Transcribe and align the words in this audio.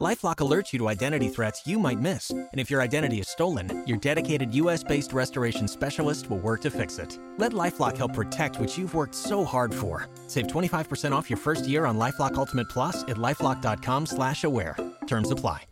LifeLock 0.00 0.36
alerts 0.36 0.72
you 0.72 0.78
to 0.78 0.88
identity 0.88 1.28
threats 1.28 1.66
you 1.66 1.76
might 1.76 1.98
miss, 2.00 2.30
and 2.30 2.48
if 2.54 2.70
your 2.70 2.80
identity 2.80 3.18
is 3.18 3.28
stolen, 3.28 3.82
your 3.84 3.98
dedicated 3.98 4.54
U.S.-based 4.54 5.12
restoration 5.12 5.66
specialist 5.66 6.30
will 6.30 6.38
work 6.38 6.60
to 6.60 6.70
fix 6.70 6.98
it. 6.98 7.18
Let 7.36 7.50
LifeLock 7.52 7.96
help 7.96 8.12
protect 8.14 8.60
what 8.60 8.78
you've 8.78 8.94
worked 8.94 9.16
so 9.16 9.44
hard 9.44 9.74
for. 9.74 10.08
Save 10.28 10.46
25% 10.46 11.10
off 11.10 11.28
your 11.28 11.36
first 11.36 11.66
year 11.66 11.84
on 11.84 11.98
LifeLock 11.98 12.34
Ultimate 12.34 12.68
Plus 12.68 13.02
at 13.02 13.16
lifeLock.com/slash-aware. 13.16 14.76
Terms 15.08 15.30
apply. 15.32 15.64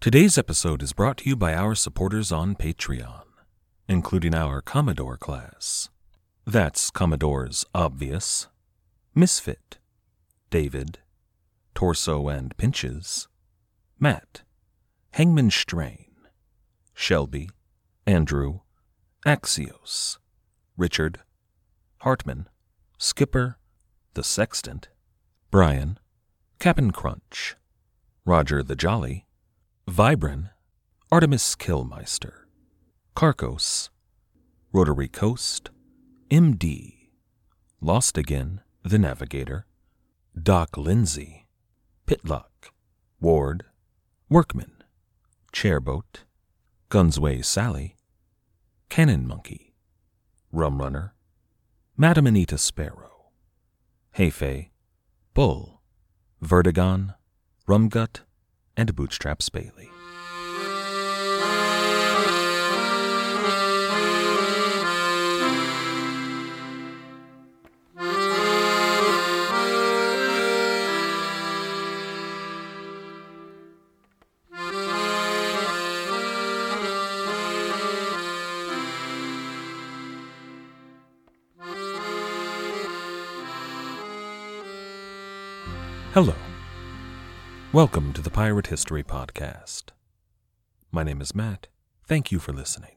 Today's 0.00 0.38
episode 0.38 0.80
is 0.82 0.92
brought 0.94 1.18
to 1.18 1.28
you 1.28 1.36
by 1.36 1.52
our 1.54 1.74
supporters 1.74 2.32
on 2.32 2.54
Patreon, 2.54 3.24
including 3.88 4.32
our 4.32 4.62
Commodore 4.62 5.18
class. 5.18 5.90
That's 6.46 6.90
Commodore's 6.90 7.66
Obvious, 7.74 8.46
Misfit, 9.14 9.78
David, 10.50 11.00
Torso 11.78 12.26
and 12.26 12.56
Pinches, 12.56 13.28
Matt, 14.00 14.42
Hangman 15.12 15.48
Strain, 15.48 16.10
Shelby, 16.92 17.50
Andrew, 18.04 18.62
Axios, 19.24 20.18
Richard, 20.76 21.20
Hartman, 21.98 22.48
Skipper, 22.98 23.58
The 24.14 24.24
Sextant, 24.24 24.88
Brian, 25.52 26.00
Cap'n 26.58 26.90
Crunch, 26.90 27.54
Roger 28.24 28.64
the 28.64 28.74
Jolly, 28.74 29.28
Vibran, 29.88 30.50
Artemis 31.12 31.54
Killmeister, 31.54 32.48
Carcos, 33.14 33.88
Rotary 34.72 35.06
Coast, 35.06 35.70
MD, 36.28 37.10
Lost 37.80 38.18
Again, 38.18 38.62
The 38.82 38.98
Navigator, 38.98 39.64
Doc 40.42 40.76
Lindsay, 40.76 41.44
Pitlock, 42.08 42.72
Ward, 43.20 43.66
Workman, 44.30 44.82
Chairboat, 45.52 46.24
Gunsway 46.90 47.44
Sally, 47.44 47.96
Cannon 48.88 49.26
Monkey, 49.26 49.74
Rum 50.50 50.80
Runner, 50.80 51.12
Madam 51.98 52.26
Anita 52.26 52.56
Sparrow, 52.56 53.32
Hayfay, 54.16 54.70
Bull, 55.34 55.82
Vertigon, 56.42 57.14
Rumgut, 57.68 58.20
and 58.74 58.96
Bootstraps 58.96 59.50
Bailey. 59.50 59.90
Hello. 86.20 86.34
Welcome 87.72 88.12
to 88.14 88.20
the 88.20 88.28
Pirate 88.28 88.66
History 88.66 89.04
Podcast. 89.04 89.90
My 90.90 91.04
name 91.04 91.20
is 91.20 91.32
Matt. 91.32 91.68
Thank 92.08 92.32
you 92.32 92.40
for 92.40 92.52
listening. 92.52 92.96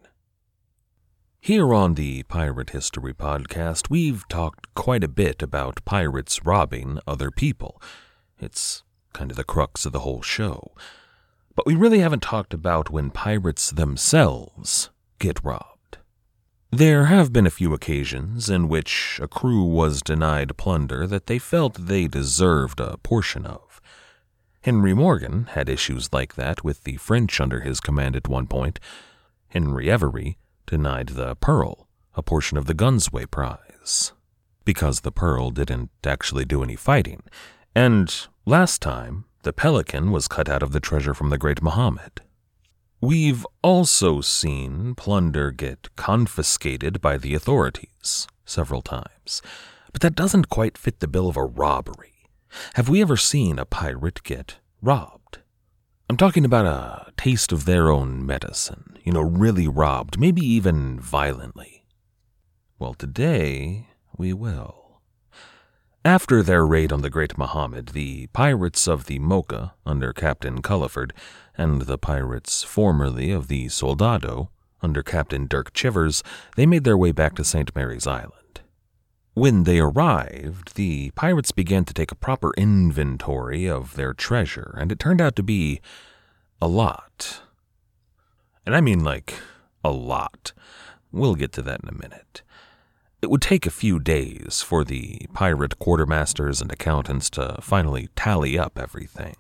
Here 1.40 1.72
on 1.72 1.94
the 1.94 2.24
Pirate 2.24 2.72
History 2.72 3.14
Podcast, 3.14 3.92
we've 3.92 4.28
talked 4.28 4.74
quite 4.74 5.04
a 5.04 5.08
bit 5.08 5.44
about 5.44 5.86
pirates 5.86 6.44
robbing 6.44 6.98
other 7.06 7.30
people. 7.30 7.80
It's 8.40 8.82
kind 9.14 9.30
of 9.30 9.38
the 9.38 9.44
crux 9.44 9.86
of 9.86 9.92
the 9.92 10.00
whole 10.00 10.24
show. 10.24 10.72
But 11.54 11.68
we 11.68 11.76
really 11.76 12.00
haven't 12.00 12.24
talked 12.24 12.56
about 12.56 12.90
when 12.90 13.12
pirates 13.12 13.70
themselves 13.70 14.90
get 15.20 15.44
robbed. 15.44 15.71
There 16.74 17.08
have 17.08 17.34
been 17.34 17.46
a 17.46 17.50
few 17.50 17.74
occasions 17.74 18.50
in 18.50 18.70
which 18.70 19.20
a 19.22 19.28
crew 19.28 19.66
was 19.66 20.02
denied 20.02 20.56
plunder 20.56 21.06
that 21.06 21.26
they 21.26 21.38
felt 21.38 21.88
they 21.88 22.08
deserved 22.08 22.80
a 22.80 22.96
portion 23.00 23.46
of. 23.46 23.82
Henry 24.62 24.94
Morgan 24.94 25.48
had 25.48 25.68
issues 25.68 26.14
like 26.14 26.36
that 26.36 26.64
with 26.64 26.86
the 26.86 26.96
French 26.96 27.42
under 27.42 27.60
his 27.60 27.82
command 27.82 28.16
at 28.16 28.30
one 28.30 28.48
point. 28.48 28.80
Henry 29.50 29.92
Every 29.92 30.38
denied 30.66 31.10
the 31.10 31.36
Pearl 31.36 31.90
a 32.16 32.24
portion 32.24 32.58
of 32.58 32.68
the 32.68 32.74
Gunsway 32.74 33.30
prize 33.30 34.14
because 34.64 35.02
the 35.02 35.12
Pearl 35.12 35.50
didn't 35.50 35.90
actually 36.06 36.46
do 36.46 36.64
any 36.64 36.78
fighting. 36.78 37.24
And 37.76 38.28
last 38.46 38.82
time, 38.82 39.26
the 39.44 39.52
Pelican 39.52 40.10
was 40.10 40.30
cut 40.30 40.48
out 40.48 40.64
of 40.64 40.72
the 40.72 40.80
treasure 40.80 41.14
from 41.14 41.32
the 41.32 41.38
Great 41.38 41.62
Muhammad. 41.62 42.22
We've 43.04 43.48
also 43.64 44.22
seen 44.22 44.94
plunder 44.94 45.50
get 45.50 45.90
confiscated 45.96 47.02
by 47.02 47.18
the 47.18 47.34
authorities 47.34 48.28
several 48.46 48.84
times, 48.84 49.42
but 49.92 50.02
that 50.02 50.14
doesn't 50.14 50.50
quite 50.50 50.78
fit 50.78 51.00
the 51.00 51.08
bill 51.08 51.28
of 51.28 51.36
a 51.36 51.44
robbery. 51.44 52.30
Have 52.76 52.90
we 52.90 53.02
ever 53.02 53.18
seen 53.18 53.58
a 53.58 53.66
pirate 53.66 54.22
get 54.22 54.58
robbed? 54.84 55.40
I'm 56.12 56.18
talking 56.18 56.46
about 56.46 56.68
a 56.68 57.12
taste 57.18 57.52
of 57.52 57.66
their 57.66 57.90
own 57.90 58.24
medicine, 58.24 59.00
you 59.04 59.12
know, 59.12 59.22
really 59.22 59.68
robbed, 59.68 60.20
maybe 60.20 60.46
even 60.46 61.00
violently. 61.00 61.86
Well, 62.78 62.94
today 62.94 63.88
we 64.16 64.32
will. 64.32 64.81
After 66.04 66.42
their 66.42 66.66
raid 66.66 66.92
on 66.92 67.04
the 67.04 67.12
Great 67.12 67.38
Muhammad, 67.38 67.90
the 67.90 68.26
pirates 68.34 68.88
of 68.88 69.06
the 69.06 69.20
Mocha, 69.20 69.76
under 69.86 70.14
Captain 70.14 70.64
Culliford, 70.64 71.14
and 71.56 71.84
the 71.84 72.00
pirates 72.00 72.64
formerly 72.64 73.30
of 73.30 73.48
the 73.48 73.70
Soldado, 73.70 74.50
under 74.82 75.04
Captain 75.04 75.46
Dirk 75.46 75.74
Chivers, 75.74 76.24
they 76.56 76.66
made 76.66 76.86
their 76.86 76.98
way 76.98 77.12
back 77.12 77.36
to 77.36 77.44
St. 77.44 77.76
Mary's 77.76 78.08
Island. 78.08 78.62
When 79.36 79.64
they 79.64 79.78
arrived, 79.78 80.74
the 80.74 81.12
pirates 81.12 81.52
began 81.52 81.86
to 81.86 81.94
take 81.94 82.12
a 82.12 82.16
proper 82.16 82.52
inventory 82.58 83.70
of 83.70 83.94
their 83.94 84.16
treasure, 84.16 84.76
and 84.80 84.92
it 84.92 84.98
turned 84.98 85.22
out 85.22 85.36
to 85.36 85.44
be 85.44 85.82
a 86.60 86.68
lot. 86.68 87.42
And 88.66 88.76
I 88.76 88.82
mean 88.82 89.04
like 89.04 89.36
a 89.84 89.92
lot. 89.92 90.52
We'll 91.12 91.36
get 91.36 91.52
to 91.54 91.62
that 91.62 91.82
in 91.84 91.90
a 91.90 91.94
minute. 91.94 92.42
It 93.22 93.30
would 93.30 93.42
take 93.42 93.66
a 93.66 93.72
few 93.72 94.00
days 94.00 94.62
for 94.62 94.84
the 94.84 95.28
pirate 95.34 95.78
quartermasters 95.78 96.62
and 96.62 96.72
accountants 96.72 97.30
to 97.32 97.60
finally 97.62 98.10
tally 98.16 98.58
up 98.58 98.80
everything. 98.80 99.36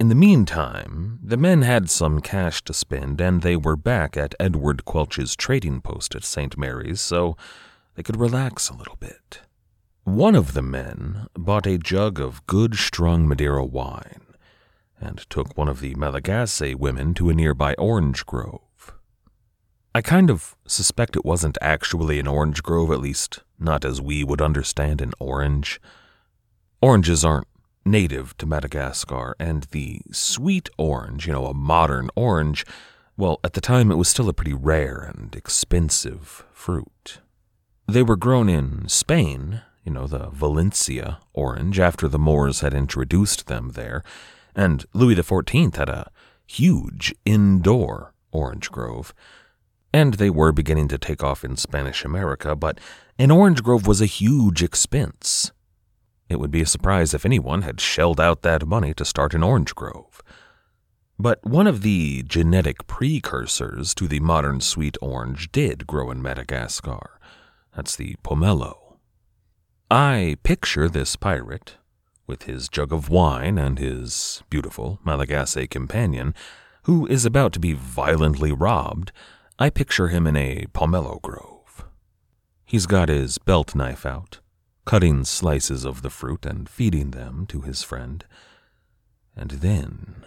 In 0.00 0.08
the 0.08 0.14
meantime, 0.14 1.20
the 1.22 1.36
men 1.36 1.62
had 1.62 1.88
some 1.88 2.20
cash 2.20 2.62
to 2.64 2.74
spend, 2.74 3.20
and 3.20 3.42
they 3.42 3.56
were 3.56 3.76
back 3.76 4.16
at 4.16 4.34
Edward 4.40 4.84
Quelch's 4.84 5.36
trading 5.36 5.80
post 5.80 6.14
at 6.14 6.24
St. 6.24 6.58
Mary's, 6.58 7.00
so 7.00 7.36
they 7.94 8.02
could 8.02 8.16
relax 8.18 8.68
a 8.68 8.76
little 8.76 8.96
bit. 9.00 9.40
One 10.04 10.34
of 10.34 10.54
the 10.54 10.62
men 10.62 11.26
bought 11.34 11.66
a 11.66 11.78
jug 11.78 12.20
of 12.20 12.46
good, 12.46 12.76
strong 12.76 13.28
Madeira 13.28 13.64
wine 13.64 14.22
and 15.00 15.18
took 15.30 15.56
one 15.56 15.68
of 15.68 15.80
the 15.80 15.94
Malagasy 15.94 16.74
women 16.74 17.14
to 17.14 17.30
a 17.30 17.34
nearby 17.34 17.74
orange 17.74 18.26
grove. 18.26 18.67
I 19.98 20.00
kind 20.00 20.30
of 20.30 20.54
suspect 20.64 21.16
it 21.16 21.24
wasn't 21.24 21.58
actually 21.60 22.20
an 22.20 22.28
orange 22.28 22.62
grove, 22.62 22.92
at 22.92 23.00
least 23.00 23.40
not 23.58 23.84
as 23.84 24.00
we 24.00 24.22
would 24.22 24.40
understand 24.40 25.00
an 25.00 25.12
orange. 25.18 25.80
Oranges 26.80 27.24
aren't 27.24 27.48
native 27.84 28.38
to 28.38 28.46
Madagascar, 28.46 29.34
and 29.40 29.64
the 29.72 30.02
sweet 30.12 30.68
orange, 30.78 31.26
you 31.26 31.32
know, 31.32 31.46
a 31.46 31.52
modern 31.52 32.10
orange, 32.14 32.64
well, 33.16 33.40
at 33.42 33.54
the 33.54 33.60
time 33.60 33.90
it 33.90 33.96
was 33.96 34.08
still 34.08 34.28
a 34.28 34.32
pretty 34.32 34.54
rare 34.54 35.12
and 35.12 35.34
expensive 35.34 36.44
fruit. 36.52 37.18
They 37.88 38.04
were 38.04 38.14
grown 38.14 38.48
in 38.48 38.86
Spain, 38.86 39.62
you 39.84 39.90
know, 39.90 40.06
the 40.06 40.30
Valencia 40.30 41.18
orange, 41.32 41.80
after 41.80 42.06
the 42.06 42.20
Moors 42.20 42.60
had 42.60 42.72
introduced 42.72 43.48
them 43.48 43.70
there, 43.70 44.04
and 44.54 44.86
Louis 44.92 45.16
XIV 45.16 45.74
had 45.74 45.88
a 45.88 46.12
huge 46.46 47.12
indoor 47.24 48.14
orange 48.30 48.70
grove 48.70 49.12
and 49.92 50.14
they 50.14 50.30
were 50.30 50.52
beginning 50.52 50.88
to 50.88 50.98
take 50.98 51.22
off 51.22 51.44
in 51.44 51.56
Spanish 51.56 52.04
America, 52.04 52.54
but 52.54 52.78
an 53.18 53.30
orange 53.30 53.62
grove 53.62 53.86
was 53.86 54.00
a 54.00 54.06
huge 54.06 54.62
expense. 54.62 55.52
It 56.28 56.38
would 56.38 56.50
be 56.50 56.62
a 56.62 56.66
surprise 56.66 57.14
if 57.14 57.24
anyone 57.24 57.62
had 57.62 57.80
shelled 57.80 58.20
out 58.20 58.42
that 58.42 58.66
money 58.66 58.92
to 58.94 59.04
start 59.04 59.34
an 59.34 59.42
orange 59.42 59.74
grove. 59.74 60.20
But 61.18 61.44
one 61.44 61.66
of 61.66 61.82
the 61.82 62.22
genetic 62.22 62.86
precursors 62.86 63.94
to 63.94 64.06
the 64.06 64.20
modern 64.20 64.60
sweet 64.60 64.96
orange 65.00 65.50
did 65.50 65.86
grow 65.86 66.10
in 66.10 66.22
Madagascar. 66.22 67.18
That's 67.74 67.96
the 67.96 68.16
pomelo. 68.22 68.98
I 69.90 70.36
picture 70.42 70.88
this 70.88 71.16
pirate, 71.16 71.76
with 72.26 72.42
his 72.42 72.68
jug 72.68 72.92
of 72.92 73.08
wine 73.08 73.56
and 73.56 73.78
his 73.78 74.42
beautiful 74.50 75.00
Malagasy 75.02 75.66
companion, 75.66 76.34
who 76.82 77.06
is 77.06 77.24
about 77.24 77.52
to 77.54 77.58
be 77.58 77.72
violently 77.72 78.52
robbed. 78.52 79.10
I 79.60 79.70
picture 79.70 80.06
him 80.06 80.28
in 80.28 80.36
a 80.36 80.66
pomelo 80.72 81.20
grove. 81.20 81.84
He's 82.64 82.86
got 82.86 83.08
his 83.08 83.38
belt 83.38 83.74
knife 83.74 84.06
out, 84.06 84.38
cutting 84.84 85.24
slices 85.24 85.84
of 85.84 86.02
the 86.02 86.10
fruit 86.10 86.46
and 86.46 86.68
feeding 86.68 87.10
them 87.10 87.44
to 87.48 87.62
his 87.62 87.82
friend. 87.82 88.24
And 89.34 89.50
then 89.50 90.24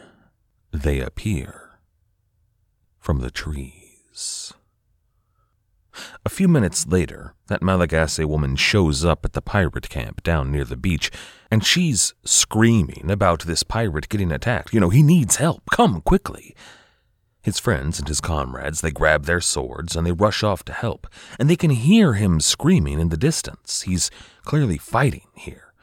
they 0.73 0.99
appear 0.99 1.79
from 2.99 3.19
the 3.19 3.31
trees. 3.31 4.51
A 6.25 6.29
few 6.29 6.49
minutes 6.49 6.85
later, 6.85 7.33
that 7.47 7.61
Malagasy 7.61 8.25
woman 8.25 8.57
shows 8.57 9.05
up 9.05 9.23
at 9.23 9.31
the 9.31 9.41
pirate 9.41 9.87
camp 9.87 10.23
down 10.23 10.51
near 10.51 10.65
the 10.65 10.75
beach, 10.75 11.09
and 11.49 11.65
she's 11.65 12.13
screaming 12.25 13.09
about 13.09 13.43
this 13.43 13.63
pirate 13.63 14.09
getting 14.09 14.31
attacked. 14.31 14.73
You 14.73 14.81
know, 14.81 14.89
he 14.89 15.03
needs 15.03 15.37
help. 15.37 15.63
Come 15.71 16.01
quickly. 16.01 16.53
His 17.41 17.59
friends 17.59 17.97
and 17.97 18.07
his 18.07 18.21
comrades, 18.21 18.81
they 18.81 18.91
grab 18.91 19.25
their 19.25 19.41
swords 19.41 19.95
and 19.95 20.05
they 20.05 20.11
rush 20.11 20.43
off 20.43 20.63
to 20.65 20.73
help, 20.73 21.07
and 21.39 21.49
they 21.49 21.55
can 21.55 21.71
hear 21.71 22.13
him 22.13 22.39
screaming 22.39 22.99
in 22.99 23.09
the 23.09 23.17
distance. 23.17 23.81
He's 23.81 24.11
clearly 24.43 24.77
fighting 24.77 25.27
here. 25.33 25.73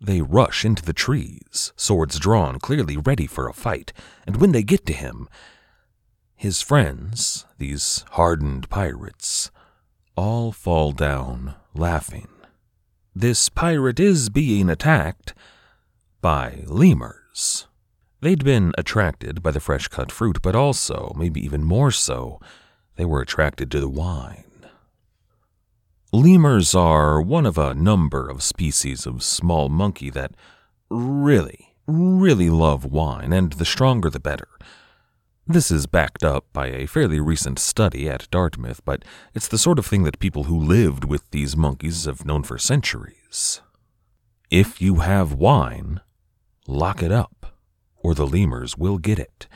They 0.00 0.20
rush 0.20 0.64
into 0.64 0.82
the 0.82 0.92
trees, 0.92 1.72
swords 1.76 2.18
drawn, 2.18 2.60
clearly 2.60 2.96
ready 2.96 3.26
for 3.26 3.48
a 3.48 3.54
fight, 3.54 3.92
and 4.26 4.36
when 4.36 4.52
they 4.52 4.62
get 4.62 4.86
to 4.86 4.92
him, 4.92 5.28
his 6.36 6.60
friends, 6.60 7.46
these 7.58 8.04
hardened 8.12 8.68
pirates, 8.68 9.50
all 10.16 10.52
fall 10.52 10.92
down 10.92 11.54
laughing. 11.74 12.28
This 13.14 13.48
pirate 13.48 13.98
is 13.98 14.28
being 14.28 14.68
attacked 14.68 15.34
by 16.20 16.64
lemurs. 16.66 17.66
They'd 18.24 18.42
been 18.42 18.72
attracted 18.78 19.42
by 19.42 19.50
the 19.50 19.60
fresh 19.60 19.88
cut 19.88 20.10
fruit, 20.10 20.40
but 20.40 20.56
also, 20.56 21.12
maybe 21.14 21.44
even 21.44 21.62
more 21.62 21.90
so, 21.90 22.40
they 22.96 23.04
were 23.04 23.20
attracted 23.20 23.70
to 23.70 23.80
the 23.80 23.88
wine. 23.90 24.64
Lemurs 26.10 26.74
are 26.74 27.20
one 27.20 27.44
of 27.44 27.58
a 27.58 27.74
number 27.74 28.26
of 28.30 28.42
species 28.42 29.04
of 29.04 29.22
small 29.22 29.68
monkey 29.68 30.08
that 30.08 30.34
really, 30.88 31.74
really 31.86 32.48
love 32.48 32.86
wine, 32.86 33.30
and 33.34 33.52
the 33.52 33.66
stronger 33.66 34.08
the 34.08 34.18
better. 34.18 34.48
This 35.46 35.70
is 35.70 35.84
backed 35.84 36.24
up 36.24 36.46
by 36.54 36.68
a 36.68 36.86
fairly 36.86 37.20
recent 37.20 37.58
study 37.58 38.08
at 38.08 38.30
Dartmouth, 38.30 38.82
but 38.86 39.04
it's 39.34 39.48
the 39.48 39.58
sort 39.58 39.78
of 39.78 39.84
thing 39.84 40.04
that 40.04 40.18
people 40.18 40.44
who 40.44 40.58
lived 40.58 41.04
with 41.04 41.30
these 41.30 41.58
monkeys 41.58 42.06
have 42.06 42.24
known 42.24 42.42
for 42.42 42.56
centuries. 42.56 43.60
If 44.50 44.80
you 44.80 45.00
have 45.00 45.34
wine, 45.34 46.00
lock 46.66 47.02
it 47.02 47.12
up, 47.12 47.43
or 48.04 48.14
the 48.14 48.26
lemurs 48.26 48.76
will 48.76 48.98
get 48.98 49.18
it. 49.18 49.48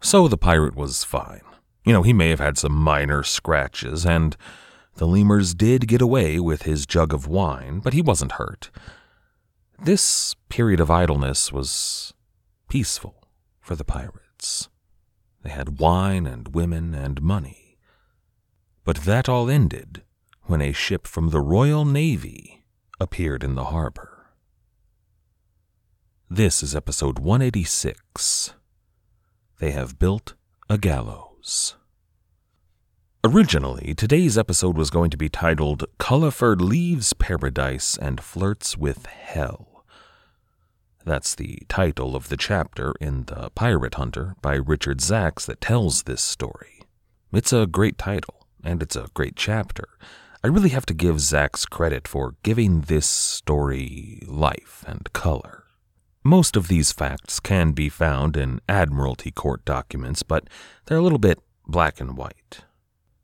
So 0.00 0.26
the 0.26 0.38
pirate 0.38 0.74
was 0.74 1.04
fine. 1.04 1.42
You 1.84 1.92
know, 1.92 2.02
he 2.02 2.12
may 2.12 2.30
have 2.30 2.40
had 2.40 2.58
some 2.58 2.72
minor 2.72 3.22
scratches, 3.22 4.04
and 4.04 4.36
the 4.94 5.06
lemurs 5.06 5.54
did 5.54 5.86
get 5.86 6.00
away 6.00 6.40
with 6.40 6.62
his 6.62 6.86
jug 6.86 7.12
of 7.12 7.28
wine, 7.28 7.80
but 7.80 7.92
he 7.92 8.00
wasn't 8.00 8.32
hurt. 8.32 8.70
This 9.78 10.34
period 10.48 10.80
of 10.80 10.90
idleness 10.90 11.52
was 11.52 12.14
peaceful 12.68 13.28
for 13.60 13.76
the 13.76 13.84
pirates. 13.84 14.70
They 15.42 15.50
had 15.50 15.78
wine 15.78 16.26
and 16.26 16.54
women 16.54 16.94
and 16.94 17.20
money. 17.20 17.76
But 18.84 18.98
that 18.98 19.28
all 19.28 19.50
ended 19.50 20.02
when 20.44 20.62
a 20.62 20.72
ship 20.72 21.06
from 21.06 21.28
the 21.30 21.40
Royal 21.40 21.84
Navy 21.84 22.64
appeared 22.98 23.44
in 23.44 23.54
the 23.54 23.66
harbor. 23.66 24.15
This 26.28 26.60
is 26.60 26.74
episode 26.74 27.20
186. 27.20 28.52
They 29.60 29.70
have 29.70 30.00
built 30.00 30.34
a 30.68 30.76
gallows. 30.76 31.76
Originally, 33.22 33.94
today's 33.94 34.36
episode 34.36 34.76
was 34.76 34.90
going 34.90 35.10
to 35.10 35.16
be 35.16 35.28
titled 35.28 35.84
Culliford 35.98 36.60
Leaves 36.60 37.12
Paradise 37.12 37.96
and 37.96 38.20
Flirts 38.20 38.76
with 38.76 39.06
Hell. 39.06 39.84
That's 41.04 41.36
the 41.36 41.60
title 41.68 42.16
of 42.16 42.28
the 42.28 42.36
chapter 42.36 42.92
in 43.00 43.26
The 43.26 43.50
Pirate 43.50 43.94
Hunter 43.94 44.34
by 44.42 44.56
Richard 44.56 44.98
Zacks 44.98 45.46
that 45.46 45.60
tells 45.60 46.02
this 46.02 46.22
story. 46.22 46.82
It's 47.32 47.52
a 47.52 47.68
great 47.68 47.98
title, 47.98 48.48
and 48.64 48.82
it's 48.82 48.96
a 48.96 49.10
great 49.14 49.36
chapter. 49.36 49.86
I 50.42 50.48
really 50.48 50.70
have 50.70 50.86
to 50.86 50.94
give 50.94 51.16
Zacks 51.16 51.70
credit 51.70 52.08
for 52.08 52.34
giving 52.42 52.80
this 52.80 53.06
story 53.06 54.24
life 54.26 54.84
and 54.88 55.12
color. 55.12 55.65
Most 56.26 56.56
of 56.56 56.66
these 56.66 56.90
facts 56.90 57.38
can 57.38 57.70
be 57.70 57.88
found 57.88 58.36
in 58.36 58.60
Admiralty 58.68 59.30
Court 59.30 59.64
documents, 59.64 60.24
but 60.24 60.48
they're 60.84 60.98
a 60.98 61.02
little 61.02 61.20
bit 61.20 61.38
black 61.68 62.00
and 62.00 62.16
white. 62.16 62.64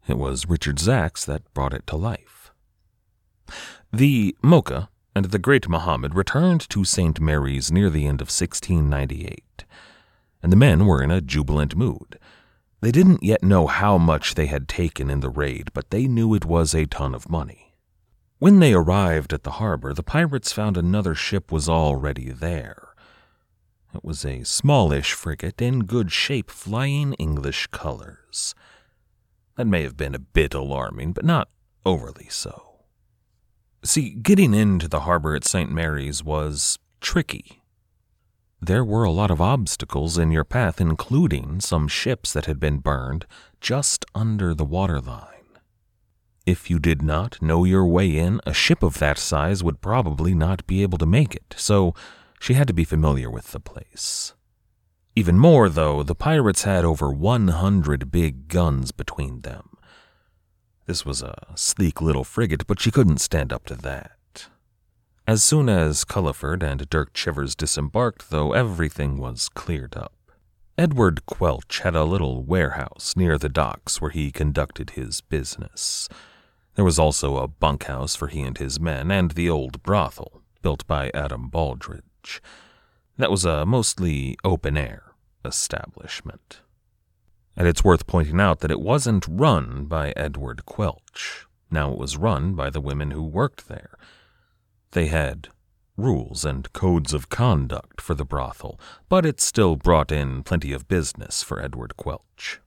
It 0.07 0.17
was 0.17 0.49
Richard 0.49 0.77
Zacks 0.77 1.27
that 1.27 1.53
brought 1.53 1.75
it 1.75 1.85
to 1.89 1.97
life. 1.97 2.53
The 3.93 4.37
Mocha 4.41 4.89
and 5.17 5.25
the 5.25 5.41
great 5.41 5.69
Mohammed 5.69 6.15
returned 6.15 6.69
to 6.71 6.85
St. 6.85 7.19
Mary's 7.19 7.73
near 7.73 7.91
the 7.91 8.07
end 8.07 8.21
of 8.21 8.29
1698, 8.29 9.65
and 10.41 10.53
the 10.53 10.57
men 10.57 10.87
were 10.87 11.03
in 11.03 11.11
a 11.11 11.21
jubilant 11.21 11.75
mood. 11.75 12.21
They 12.83 12.93
didn't 12.93 13.25
yet 13.25 13.43
know 13.43 13.67
how 13.67 13.99
much 13.99 14.37
they 14.37 14.47
had 14.47 14.69
taken 14.69 15.11
in 15.11 15.19
the 15.19 15.29
raid, 15.29 15.73
but 15.73 15.91
they 15.91 16.07
knew 16.07 16.35
it 16.35 16.45
was 16.45 16.73
a 16.73 16.87
ton 16.87 17.17
of 17.17 17.29
money. 17.29 17.75
When 18.39 18.61
they 18.61 18.73
arrived 18.75 19.33
at 19.33 19.43
the 19.43 19.59
harbor, 19.59 19.93
the 19.93 20.05
pirates 20.05 20.53
found 20.53 20.77
another 20.77 21.17
ship 21.17 21.51
was 21.51 21.69
already 21.69 22.31
there. 22.31 22.92
It 23.95 24.05
was 24.05 24.25
a 24.25 24.45
smallish 24.45 25.13
frigate 25.13 25.61
in 25.61 25.81
good 25.81 26.11
shape, 26.11 26.51
flying 26.51 27.13
English 27.15 27.67
colors. 27.69 28.55
That 29.57 29.67
may 29.67 29.83
have 29.83 29.97
been 29.97 30.15
a 30.15 30.19
bit 30.19 30.55
alarming, 30.55 31.13
but 31.13 31.25
not 31.25 31.49
overly 31.85 32.29
so. 32.31 32.85
See, 33.85 34.11
getting 34.11 34.55
into 34.55 34.89
the 34.89 35.01
harbor 35.01 35.35
at 35.35 35.45
St. 35.45 35.71
Mary's 35.71 36.25
was 36.25 36.79
tricky. 37.01 37.63
There 38.61 38.85
were 38.85 39.05
a 39.05 39.11
lot 39.11 39.31
of 39.31 39.41
obstacles 39.41 40.17
in 40.17 40.31
your 40.31 40.45
path, 40.45 40.81
including 40.81 41.61
some 41.61 41.89
ships 41.89 42.33
that 42.33 42.47
had 42.47 42.61
been 42.61 42.79
burned 42.79 43.27
just 43.61 44.07
under 44.15 44.55
the 44.55 44.65
waterline. 44.65 45.29
If 46.47 46.71
you 46.71 46.79
did 46.79 47.03
not 47.03 47.43
know 47.43 47.65
your 47.65 47.85
way 47.85 48.17
in, 48.17 48.41
a 48.47 48.55
ship 48.55 48.83
of 48.83 48.99
that 49.01 49.19
size 49.19 49.63
would 49.63 49.81
probably 49.81 50.35
not 50.35 50.67
be 50.67 50.83
able 50.83 50.99
to 50.99 51.07
make 51.07 51.35
it, 51.35 51.55
so 51.59 51.95
she 52.43 52.55
had 52.55 52.67
to 52.67 52.75
be 52.75 52.83
familiar 52.83 53.31
with 53.31 53.53
the 53.53 53.61
place. 53.61 54.35
Even 55.15 55.39
more, 55.39 55.69
though, 55.69 56.03
the 56.03 56.17
pirates 56.17 56.65
had 56.65 56.85
over 56.85 57.13
100 57.13 58.11
big 58.11 58.49
guns 58.49 58.91
between 58.91 59.43
them. 59.43 59.77
This 60.87 61.07
was 61.07 61.23
a 61.23 61.47
sleek 61.55 62.03
little 62.03 62.25
frigate, 62.25 62.67
but 62.67 62.81
she 62.81 62.91
couldn't 62.91 63.21
stand 63.21 63.53
up 63.53 63.65
to 63.67 63.77
that. 63.77 64.49
As 65.25 65.45
soon 65.45 65.69
as 65.69 66.03
Culliford 66.03 66.65
and 66.65 66.91
Dirk 66.91 67.13
Chivers 67.13 67.55
disembarked, 67.55 68.31
though, 68.31 68.53
everything 68.53 69.19
was 69.19 69.49
cleared 69.49 69.97
up. 69.97 70.13
Edward 70.77 71.25
Quelch 71.27 71.83
had 71.83 71.95
a 71.95 72.03
little 72.03 72.43
warehouse 72.43 73.15
near 73.15 73.39
the 73.39 73.49
docks 73.49 74.01
where 74.01 74.11
he 74.11 74.33
conducted 74.33 74.91
his 74.91 75.21
business. 75.21 76.09
There 76.75 76.85
was 76.85 76.99
also 76.99 77.37
a 77.37 77.47
bunkhouse 77.47 78.17
for 78.17 78.27
he 78.27 78.41
and 78.41 78.59
his 78.59 78.81
men, 78.81 79.13
and 79.13 79.31
the 79.31 79.49
old 79.49 79.81
brothel, 79.85 80.43
built 80.61 80.85
by 80.89 81.13
Adam 81.15 81.49
Baldridge. 81.49 82.03
That 83.19 83.31
was 83.31 83.45
a 83.45 83.67
mostly 83.67 84.37
open 84.45 84.77
air 84.77 85.13
establishment. 85.45 86.61
And 87.57 87.69
it's 87.69 87.85
worth 87.85 88.07
pointing 88.07 88.41
out 88.41 88.61
that 88.61 88.71
it 88.71 88.81
wasn't 88.81 89.27
run 89.29 89.85
by 89.85 90.13
Edward 90.17 90.65
Quelch. 90.65 91.47
Now 91.71 91.93
it 91.93 91.99
was 91.99 92.17
run 92.17 92.55
by 92.55 92.71
the 92.71 92.81
women 92.81 93.11
who 93.11 93.23
worked 93.23 93.69
there. 93.69 93.97
They 94.93 95.07
had 95.07 95.49
rules 95.97 96.45
and 96.45 96.73
codes 96.73 97.13
of 97.13 97.29
conduct 97.29 98.01
for 98.01 98.15
the 98.15 98.25
brothel, 98.25 98.81
but 99.09 99.27
it 99.27 99.41
still 99.41 99.77
brought 99.77 100.11
in 100.11 100.43
plenty 100.43 100.73
of 100.73 100.89
business 100.89 101.43
for 101.43 101.63
Edward 101.63 101.97
Quelch. 101.97 102.59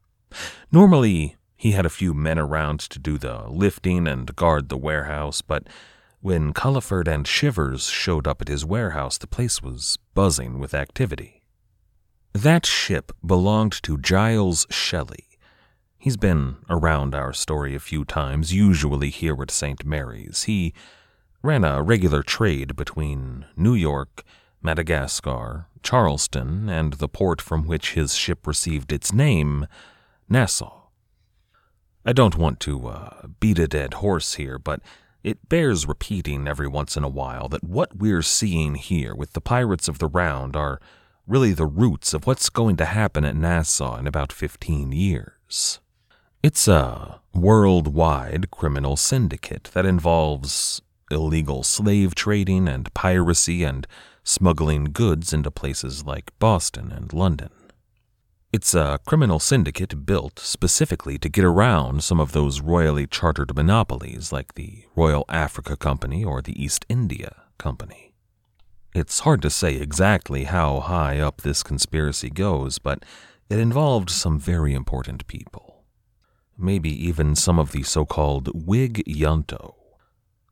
Normally, 0.71 1.35
he 1.55 1.71
had 1.71 1.85
a 1.85 1.89
few 1.89 2.13
men 2.13 2.37
around 2.37 2.79
to 2.81 2.99
do 2.99 3.17
the 3.17 3.47
lifting 3.47 4.07
and 4.07 4.35
guard 4.35 4.69
the 4.69 4.77
warehouse, 4.77 5.41
but 5.41 5.67
when 6.25 6.53
Culliford 6.53 7.07
and 7.07 7.23
Chivers 7.23 7.85
showed 7.85 8.25
up 8.25 8.41
at 8.41 8.47
his 8.47 8.65
warehouse, 8.65 9.15
the 9.15 9.27
place 9.27 9.61
was 9.61 9.99
buzzing 10.15 10.57
with 10.57 10.73
activity. 10.73 11.43
That 12.33 12.65
ship 12.65 13.11
belonged 13.23 13.83
to 13.83 13.99
Giles 13.99 14.65
Shelley. 14.71 15.27
He's 15.99 16.17
been 16.17 16.55
around 16.67 17.13
our 17.13 17.31
story 17.31 17.75
a 17.75 17.79
few 17.79 18.05
times, 18.05 18.51
usually 18.51 19.11
here 19.11 19.39
at 19.39 19.51
St. 19.51 19.85
Mary's. 19.85 20.45
He 20.45 20.73
ran 21.43 21.63
a 21.63 21.83
regular 21.83 22.23
trade 22.23 22.75
between 22.75 23.45
New 23.55 23.75
York, 23.75 24.23
Madagascar, 24.63 25.67
Charleston, 25.83 26.69
and 26.69 26.93
the 26.93 27.07
port 27.07 27.39
from 27.39 27.67
which 27.67 27.93
his 27.93 28.15
ship 28.15 28.47
received 28.47 28.91
its 28.91 29.13
name, 29.13 29.67
Nassau. 30.27 30.87
I 32.03 32.13
don't 32.13 32.35
want 32.35 32.59
to 32.61 32.87
uh, 32.87 33.27
beat 33.39 33.59
a 33.59 33.67
dead 33.67 33.95
horse 33.95 34.35
here, 34.35 34.57
but 34.57 34.81
it 35.25 35.49
bears 35.49 35.87
repeating 35.87 36.47
every 36.47 36.67
once 36.67 36.95
in 36.95 37.03
a 37.03 37.09
while 37.09 37.49
that 37.49 37.63
what 37.63 37.97
we're 37.97 38.21
seeing 38.21 38.75
here 38.75 39.15
with 39.15 39.33
the 39.33 39.41
Pirates 39.41 39.87
of 39.87 39.97
the 39.97 40.07
Round 40.07 40.55
are 40.55 40.79
really 41.25 41.51
the 41.51 41.65
roots 41.65 42.13
of 42.13 42.27
what's 42.27 42.47
going 42.47 42.75
to 42.77 42.85
happen 42.85 43.25
at 43.25 43.35
Nassau 43.35 43.97
in 43.97 44.05
about 44.05 44.31
15 44.31 44.91
years. 44.91 45.79
It's 46.43 46.67
a 46.67 47.21
worldwide 47.33 48.51
criminal 48.51 48.95
syndicate 48.97 49.71
that 49.73 49.83
involves 49.83 50.83
illegal 51.09 51.63
slave 51.63 52.13
trading 52.13 52.67
and 52.67 52.93
piracy 52.93 53.63
and 53.63 53.87
smuggling 54.23 54.85
goods 54.93 55.33
into 55.33 55.49
places 55.49 56.05
like 56.05 56.37
Boston 56.37 56.91
and 56.91 57.11
London. 57.11 57.49
It's 58.55 58.73
a 58.73 59.01
criminal 59.05 59.39
syndicate 59.41 60.05
built 60.05 60.39
specifically 60.39 61.17
to 61.17 61.27
get 61.27 61.43
around 61.43 62.05
some 62.05 62.21
of 62.21 62.31
those 62.31 62.61
royally 62.61 63.05
chartered 63.05 63.53
monopolies 63.53 64.31
like 64.31 64.53
the 64.53 64.85
Royal 64.95 65.25
Africa 65.27 65.75
Company 65.75 66.23
or 66.23 66.41
the 66.41 66.63
East 66.63 66.85
India 66.87 67.35
Company. 67.57 68.13
It's 68.93 69.19
hard 69.19 69.41
to 69.41 69.49
say 69.49 69.75
exactly 69.75 70.45
how 70.45 70.79
high 70.79 71.19
up 71.19 71.41
this 71.41 71.63
conspiracy 71.63 72.29
goes, 72.29 72.79
but 72.79 73.03
it 73.49 73.59
involved 73.59 74.09
some 74.09 74.39
very 74.39 74.73
important 74.73 75.27
people. 75.27 75.83
Maybe 76.57 76.91
even 77.05 77.35
some 77.35 77.59
of 77.59 77.73
the 77.73 77.83
so 77.83 78.05
called 78.05 78.47
Whig 78.55 79.03
Junto. 79.05 79.75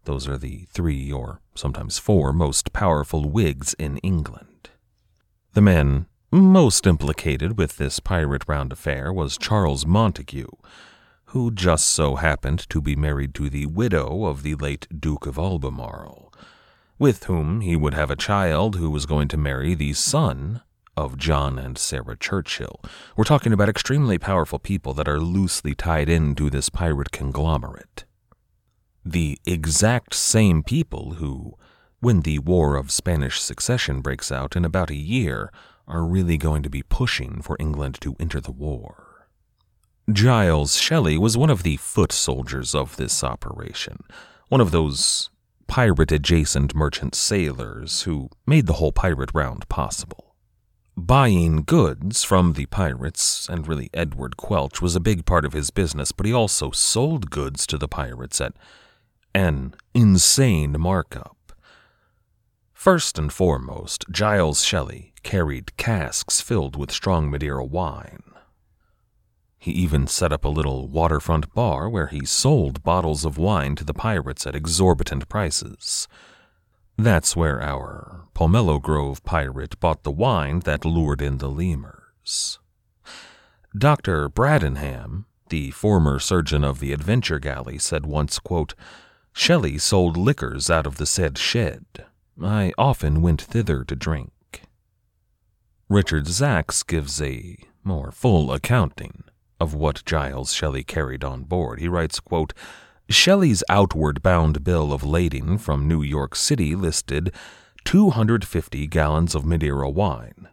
Those 0.04 0.28
are 0.28 0.38
the 0.38 0.66
three 0.74 1.10
or 1.10 1.40
sometimes 1.56 2.00
four 2.00 2.34
most 2.34 2.74
powerful 2.74 3.30
Whigs 3.30 3.74
in 3.76 3.96
England. 4.00 4.72
The 5.54 5.62
men 5.62 6.08
most 6.34 6.88
implicated 6.88 7.60
with 7.60 7.78
this 7.78 8.00
pirate 8.00 8.44
round 8.48 8.72
affair 8.72 9.14
was 9.14 9.38
Charles 9.38 9.86
Montague, 9.86 10.48
who 11.26 11.52
just 11.52 11.86
so 11.86 12.16
happened 12.16 12.68
to 12.70 12.82
be 12.82 12.96
married 12.96 13.36
to 13.36 13.52
the 13.52 13.68
widow 13.68 14.26
of 14.26 14.42
the 14.42 14.56
late 14.56 14.88
Duke 15.00 15.28
of 15.28 15.38
Albemarle, 15.38 16.34
with 16.98 17.26
whom 17.26 17.62
he 17.62 17.76
would 17.76 17.94
have 17.94 18.10
a 18.10 18.16
child 18.16 18.78
who 18.78 18.90
was 18.90 19.06
going 19.06 19.28
to 19.28 19.38
marry 19.38 19.76
the 19.76 19.94
son 19.94 20.62
of 20.98 21.18
John 21.18 21.60
and 21.60 21.78
Sarah 21.78 22.18
Churchill. 22.18 22.82
We're 23.16 23.26
talking 23.26 23.54
about 23.54 23.70
extremely 23.70 24.18
powerful 24.18 24.58
people 24.58 24.94
that 24.96 25.08
are 25.08 25.20
loosely 25.20 25.76
tied 25.76 26.10
into 26.10 26.50
this 26.50 26.70
pirate 26.70 27.12
conglomerate. 27.12 28.06
The 29.06 29.38
exact 29.46 30.16
same 30.16 30.64
people 30.64 31.16
who, 31.16 31.58
when 32.00 32.22
the 32.22 32.40
War 32.40 32.76
of 32.76 32.90
Spanish 32.90 33.40
Succession 33.40 34.02
breaks 34.02 34.32
out 34.32 34.56
in 34.56 34.66
about 34.66 34.90
a 34.90 34.96
year, 34.96 35.52
are 35.88 36.04
really 36.04 36.38
going 36.38 36.64
to 36.64 36.70
be 36.70 36.84
pushing 36.84 37.42
for 37.42 37.58
England 37.60 38.00
to 38.02 38.16
enter 38.20 38.40
the 38.40 38.52
war. 38.52 39.28
Giles 40.12 40.78
Shelley 40.78 41.18
was 41.18 41.38
one 41.38 41.50
of 41.50 41.64
the 41.64 41.78
foot 41.78 42.12
soldiers 42.12 42.76
of 42.76 42.98
this 42.98 43.24
operation, 43.24 44.00
one 44.50 44.62
of 44.62 44.72
those 44.72 45.30
pirate 45.68 46.12
adjacent 46.12 46.76
merchant 46.76 47.16
sailors 47.16 48.04
who 48.04 48.30
made 48.46 48.68
the 48.68 48.74
whole 48.74 48.92
pirate 48.92 49.32
round 49.34 49.68
possible. 49.70 50.36
Buying 50.96 51.64
goods 51.64 52.24
from 52.24 52.54
the 52.54 52.68
pirates, 52.68 53.50
and 53.50 53.68
really 53.68 53.90
Edward 53.94 54.38
Quelch, 54.38 54.82
was 54.82 54.96
a 54.96 55.00
big 55.00 55.26
part 55.26 55.46
of 55.46 55.54
his 55.54 55.72
business, 55.72 56.12
but 56.12 56.26
he 56.26 56.34
also 56.34 56.70
sold 56.72 57.32
goods 57.32 57.66
to 57.68 57.78
the 57.78 57.88
pirates 57.88 58.40
at 58.40 58.54
an 59.34 59.74
insane 59.94 60.76
markup. 60.80 61.54
First 62.74 63.18
and 63.18 63.32
foremost, 63.32 64.06
Giles 64.12 64.64
Shelley 64.64 65.13
carried 65.24 65.76
casks 65.78 66.42
filled 66.42 66.76
with 66.76 66.92
strong 66.92 67.30
Madeira 67.30 67.66
wine. 67.66 68.24
He 69.58 69.72
even 69.72 70.08
set 70.08 70.34
up 70.34 70.44
a 70.44 70.50
little 70.50 70.90
waterfront 70.90 71.54
bar 71.54 71.90
where 71.90 72.08
he 72.08 72.26
sold 72.26 72.84
bottles 72.84 73.24
of 73.24 73.38
wine 73.38 73.76
to 73.78 73.86
the 73.86 73.94
pirates 73.94 74.46
at 74.46 74.56
exorbitant 74.56 75.30
prices. 75.30 76.08
That's 76.98 77.36
where 77.36 77.62
our 77.62 78.28
Pomelo 78.36 78.82
Grove 78.82 79.24
pirate 79.24 79.80
bought 79.80 80.04
the 80.04 80.12
wine 80.12 80.60
that 80.66 80.84
lured 80.84 81.22
in 81.22 81.38
the 81.38 81.50
lemurs. 81.50 82.60
Dr. 83.76 84.30
Bradinham, 84.30 85.26
the 85.50 85.72
former 85.72 86.20
surgeon 86.20 86.64
of 86.64 86.80
the 86.80 86.92
Adventure 86.92 87.40
Galley, 87.40 87.78
said 87.78 88.06
once, 88.06 88.40
quote, 88.40 88.76
Shelley 89.32 89.78
sold 89.78 90.18
liquors 90.18 90.70
out 90.70 90.86
of 90.86 90.98
the 90.98 91.06
said 91.06 91.38
shed. 91.38 91.86
I 92.42 92.74
often 92.78 93.22
went 93.22 93.42
thither 93.42 93.84
to 93.86 93.96
drink. 93.96 94.32
Richard 95.94 96.26
Zacks 96.26 96.84
gives 96.84 97.22
a 97.22 97.56
more 97.84 98.12
full 98.12 98.52
accounting 98.52 99.26
of 99.60 99.76
what 99.76 100.04
Giles 100.06 100.52
Shelley 100.52 100.84
carried 100.84 101.24
on 101.24 101.44
board. 101.44 101.80
He 101.80 101.88
writes, 101.88 102.20
quote, 102.20 102.52
Shelley's 103.10 103.64
outward 103.70 104.24
bound 104.24 104.64
bill 104.64 104.92
of 104.92 105.04
lading 105.04 105.60
from 105.60 105.88
New 105.88 106.02
York 106.02 106.36
City 106.36 106.76
listed 106.76 107.32
250 107.86 108.88
gallons 108.88 109.36
of 109.36 109.46
Madeira 109.46 109.88
wine, 109.88 110.48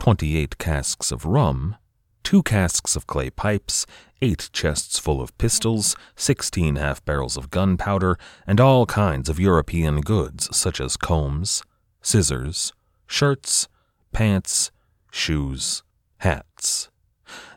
28 0.00 0.58
casks 0.58 1.12
of 1.12 1.24
rum, 1.24 1.76
two 2.24 2.42
casks 2.42 2.96
of 2.96 3.06
clay 3.06 3.30
pipes, 3.30 3.86
eight 4.22 4.50
chests 4.52 4.98
full 4.98 5.22
of 5.22 5.38
pistols, 5.38 5.94
sixteen 6.16 6.74
half 6.74 7.04
barrels 7.04 7.36
of 7.36 7.48
gunpowder, 7.48 8.18
and 8.44 8.60
all 8.60 8.86
kinds 8.86 9.28
of 9.28 9.38
European 9.38 10.00
goods 10.00 10.48
such 10.50 10.80
as 10.80 10.96
combs, 10.96 11.62
scissors, 12.02 12.72
shirts, 13.06 13.68
pants, 14.14 14.70
shoes, 15.10 15.82
hats. 16.18 16.88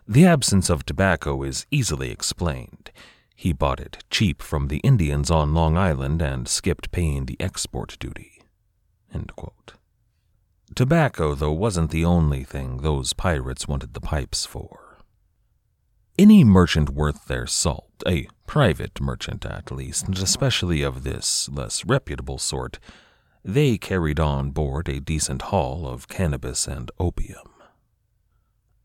The 0.08 0.26
absence 0.26 0.70
of 0.70 0.86
tobacco 0.86 1.44
is 1.44 1.66
easily 1.72 2.12
explained. 2.12 2.92
He 3.36 3.54
bought 3.54 3.80
it 3.80 4.04
cheap 4.10 4.42
from 4.42 4.68
the 4.68 4.80
Indians 4.80 5.30
on 5.30 5.54
Long 5.54 5.78
Island 5.78 6.22
and 6.22 6.48
skipped 6.48 6.92
paying 6.92 7.26
the 7.28 7.38
export 7.40 7.96
duty. 8.00 8.42
Tobacco, 10.76 11.36
though, 11.36 11.52
wasn't 11.52 11.92
the 11.92 12.04
only 12.04 12.44
thing 12.44 12.78
those 12.78 13.14
pirates 13.14 13.68
wanted 13.68 13.94
the 13.94 14.02
pipes 14.02 14.46
for. 14.46 14.98
Any 16.18 16.44
merchant 16.44 16.90
worth 16.90 17.26
their 17.26 17.46
salt, 17.46 17.92
a 18.08 18.28
private 18.48 19.00
merchant 19.00 19.46
at 19.46 19.72
least, 19.72 20.08
and 20.08 20.18
especially 20.18 20.82
of 20.82 21.04
this 21.04 21.48
less 21.50 21.86
reputable 21.86 22.40
sort, 22.40 22.80
they 23.44 23.78
carried 23.78 24.20
on 24.20 24.52
board 24.52 24.90
a 24.90 25.00
decent 25.00 25.44
haul 25.44 25.88
of 25.88 26.08
cannabis 26.08 26.68
and 26.68 26.92
opium. 27.00 27.48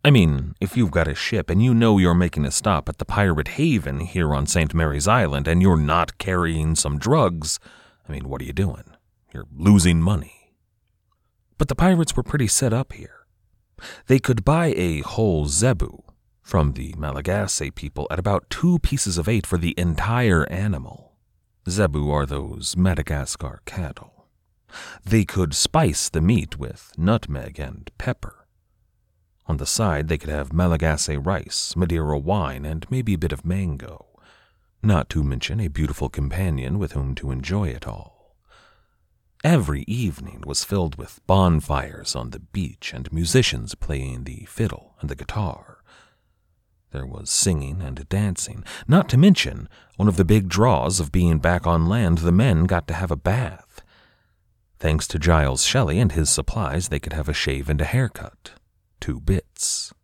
I 0.05 0.11
mean, 0.11 0.55
if 0.61 0.77
you've 0.77 0.91
got 0.91 1.07
a 1.07 1.15
ship 1.15 1.49
and 1.49 1.63
you 1.63 1.75
know 1.75 1.99
you're 1.99 2.15
making 2.15 2.45
a 2.45 2.51
stop 2.51 2.89
at 2.89 2.99
the 2.99 3.05
pirate 3.05 3.49
haven 3.49 4.01
here 4.01 4.35
on 4.35 4.47
St. 4.47 4.75
Mary's 4.75 5.07
Island 5.07 5.47
and 5.47 5.63
you're 5.63 5.77
not 5.77 6.19
carrying 6.19 6.75
some 6.75 6.99
drugs, 6.99 7.61
I 8.09 8.13
mean, 8.13 8.29
what 8.29 8.41
are 8.41 8.45
you 8.45 8.53
doing? 8.53 8.85
You're 9.33 9.47
losing 9.57 10.03
money. 10.03 10.55
But 11.57 11.69
the 11.69 11.77
pirates 11.77 12.17
were 12.17 12.25
pretty 12.25 12.49
set 12.49 12.73
up 12.73 12.93
here. 12.93 13.27
They 14.07 14.19
could 14.19 14.45
buy 14.45 14.75
a 14.77 15.01
whole 15.03 15.47
zebu 15.47 16.03
from 16.43 16.73
the 16.73 16.95
Malagasy 16.99 17.71
people 17.71 18.09
at 18.11 18.19
about 18.19 18.51
two 18.51 18.81
pieces 18.81 19.19
of 19.19 19.29
eight 19.29 19.47
for 19.47 19.57
the 19.57 19.75
entire 19.79 20.51
animal. 20.51 21.13
Zebu 21.69 22.11
are 22.11 22.27
those 22.27 22.77
Madagascar 22.77 23.61
cattle. 23.65 24.12
They 25.05 25.25
could 25.25 25.55
spice 25.55 26.09
the 26.09 26.21
meat 26.21 26.59
with 26.59 26.93
nutmeg 26.97 27.59
and 27.59 27.91
pepper. 27.99 28.47
On 29.47 29.57
the 29.57 29.67
side, 29.67 30.09
they 30.09 30.19
could 30.19 30.31
have 30.31 30.53
Malagasy 30.53 31.17
rice, 31.17 31.75
Madeira 31.77 32.19
wine, 32.19 32.65
and 32.65 32.87
maybe 32.91 33.15
a 33.15 33.19
bit 33.19 33.33
of 33.33 33.45
mango, 33.45 34.07
not 34.83 35.09
to 35.11 35.25
mention 35.25 35.61
a 35.61 35.69
beautiful 35.69 36.09
companion 36.09 36.79
with 36.79 36.93
whom 36.93 37.15
to 37.17 37.31
enjoy 37.31 37.69
it 37.69 37.87
all. 37.87 38.37
Every 39.45 39.83
evening 39.89 40.45
was 40.47 40.63
filled 40.63 40.97
with 40.97 41.21
bonfires 41.27 42.15
on 42.15 42.31
the 42.31 42.39
beach 42.39 42.93
and 42.95 43.13
musicians 43.13 43.75
playing 43.75 44.25
the 44.25 44.45
fiddle 44.45 44.95
and 45.01 45.11
the 45.11 45.17
guitar. 45.17 45.79
There 46.93 47.07
was 47.07 47.31
singing 47.31 47.81
and 47.83 48.09
dancing, 48.09 48.65
not 48.87 49.09
to 49.09 49.17
mention 49.17 49.69
one 49.97 50.09
of 50.09 50.17
the 50.17 50.25
big 50.25 50.49
draws 50.49 51.01
of 51.01 51.11
being 51.11 51.39
back 51.39 51.67
on 51.67 51.87
land, 51.87 52.19
the 52.19 52.31
men 52.31 52.65
got 52.67 52.87
to 52.89 52.95
have 52.95 53.11
a 53.11 53.17
bath. 53.17 53.72
Thanks 54.83 55.07
to 55.07 55.19
Giles 55.21 55.63
Shelley 55.63 56.01
and 56.01 56.11
his 56.11 56.29
supplies, 56.29 56.89
they 56.89 56.99
could 56.99 57.13
have 57.13 57.29
a 57.29 57.33
shave 57.33 57.71
and 57.71 57.81
a 57.81 57.85
haircut. 57.85 58.51
Two 58.99 59.21
bits. 59.21 59.95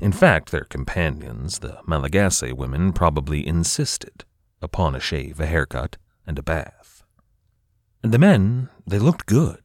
In 0.00 0.10
fact, 0.10 0.50
their 0.50 0.64
companions, 0.64 1.60
the 1.60 1.78
Malagasy 1.86 2.52
women, 2.52 2.92
probably 2.92 3.46
insisted 3.46 4.24
upon 4.60 4.96
a 4.96 5.00
shave, 5.00 5.38
a 5.38 5.46
haircut, 5.46 5.96
and 6.26 6.40
a 6.40 6.42
bath. 6.42 7.04
And 8.02 8.12
the 8.12 8.18
men, 8.18 8.68
they 8.84 8.98
looked 8.98 9.26
good. 9.26 9.62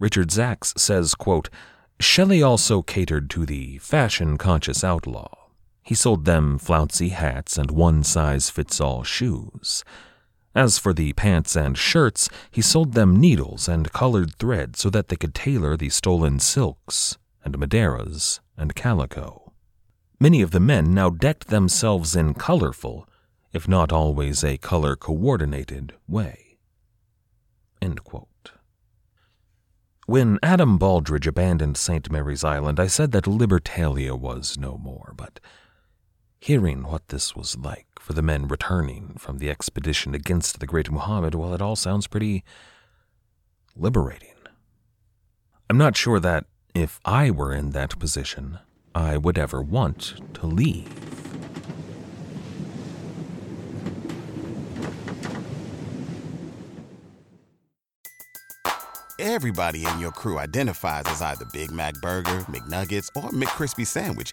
Richard 0.00 0.30
Zacks 0.30 0.76
says, 0.76 1.14
quote, 1.14 1.48
Shelley 2.00 2.42
also 2.42 2.82
catered 2.82 3.30
to 3.30 3.46
the 3.46 3.78
fashion 3.78 4.36
conscious 4.36 4.82
outlaw. 4.82 5.32
He 5.84 5.94
sold 5.94 6.24
them 6.24 6.58
flouncy 6.58 7.10
hats 7.10 7.56
and 7.56 7.70
one 7.70 8.02
size 8.02 8.50
fits 8.50 8.80
all 8.80 9.04
shoes. 9.04 9.84
As 10.54 10.78
for 10.78 10.92
the 10.92 11.12
pants 11.14 11.56
and 11.56 11.78
shirts, 11.78 12.28
he 12.50 12.60
sold 12.60 12.92
them 12.92 13.18
needles 13.18 13.68
and 13.68 13.92
colored 13.92 14.34
thread 14.36 14.76
so 14.76 14.90
that 14.90 15.08
they 15.08 15.16
could 15.16 15.34
tailor 15.34 15.76
the 15.76 15.88
stolen 15.88 16.38
silks 16.38 17.16
and 17.44 17.58
madeiras 17.58 18.40
and 18.56 18.74
calico. 18.74 19.52
Many 20.20 20.42
of 20.42 20.50
the 20.50 20.60
men 20.60 20.94
now 20.94 21.10
decked 21.10 21.48
themselves 21.48 22.14
in 22.14 22.34
colorful, 22.34 23.08
if 23.52 23.66
not 23.66 23.92
always 23.92 24.44
a 24.44 24.58
color 24.58 24.94
coordinated, 24.94 25.94
way. 26.06 26.58
When 30.06 30.38
Adam 30.42 30.78
Baldridge 30.78 31.26
abandoned 31.26 31.76
St. 31.76 32.10
Mary's 32.10 32.44
Island, 32.44 32.78
I 32.78 32.86
said 32.86 33.12
that 33.12 33.24
Libertalia 33.24 34.18
was 34.18 34.58
no 34.58 34.76
more, 34.76 35.14
but 35.16 35.40
hearing 36.42 36.82
what 36.82 37.06
this 37.06 37.36
was 37.36 37.56
like 37.56 37.86
for 38.00 38.14
the 38.14 38.20
men 38.20 38.48
returning 38.48 39.14
from 39.16 39.38
the 39.38 39.48
expedition 39.48 40.12
against 40.12 40.58
the 40.58 40.66
great 40.66 40.90
Muhammad, 40.90 41.36
well, 41.36 41.54
it 41.54 41.62
all 41.62 41.76
sounds 41.76 42.08
pretty 42.08 42.42
liberating. 43.76 44.34
I'm 45.70 45.78
not 45.78 45.96
sure 45.96 46.18
that, 46.18 46.46
if 46.74 46.98
I 47.04 47.30
were 47.30 47.54
in 47.54 47.70
that 47.70 47.96
position, 47.96 48.58
I 48.92 49.18
would 49.18 49.38
ever 49.38 49.62
want 49.62 50.14
to 50.34 50.46
leave. 50.46 50.92
Everybody 59.20 59.86
in 59.86 60.00
your 60.00 60.10
crew 60.10 60.40
identifies 60.40 61.04
as 61.06 61.22
either 61.22 61.44
Big 61.52 61.70
Mac 61.70 61.94
Burger, 62.02 62.40
McNuggets, 62.50 63.06
or 63.14 63.30
McCrispy 63.30 63.86
Sandwich, 63.86 64.32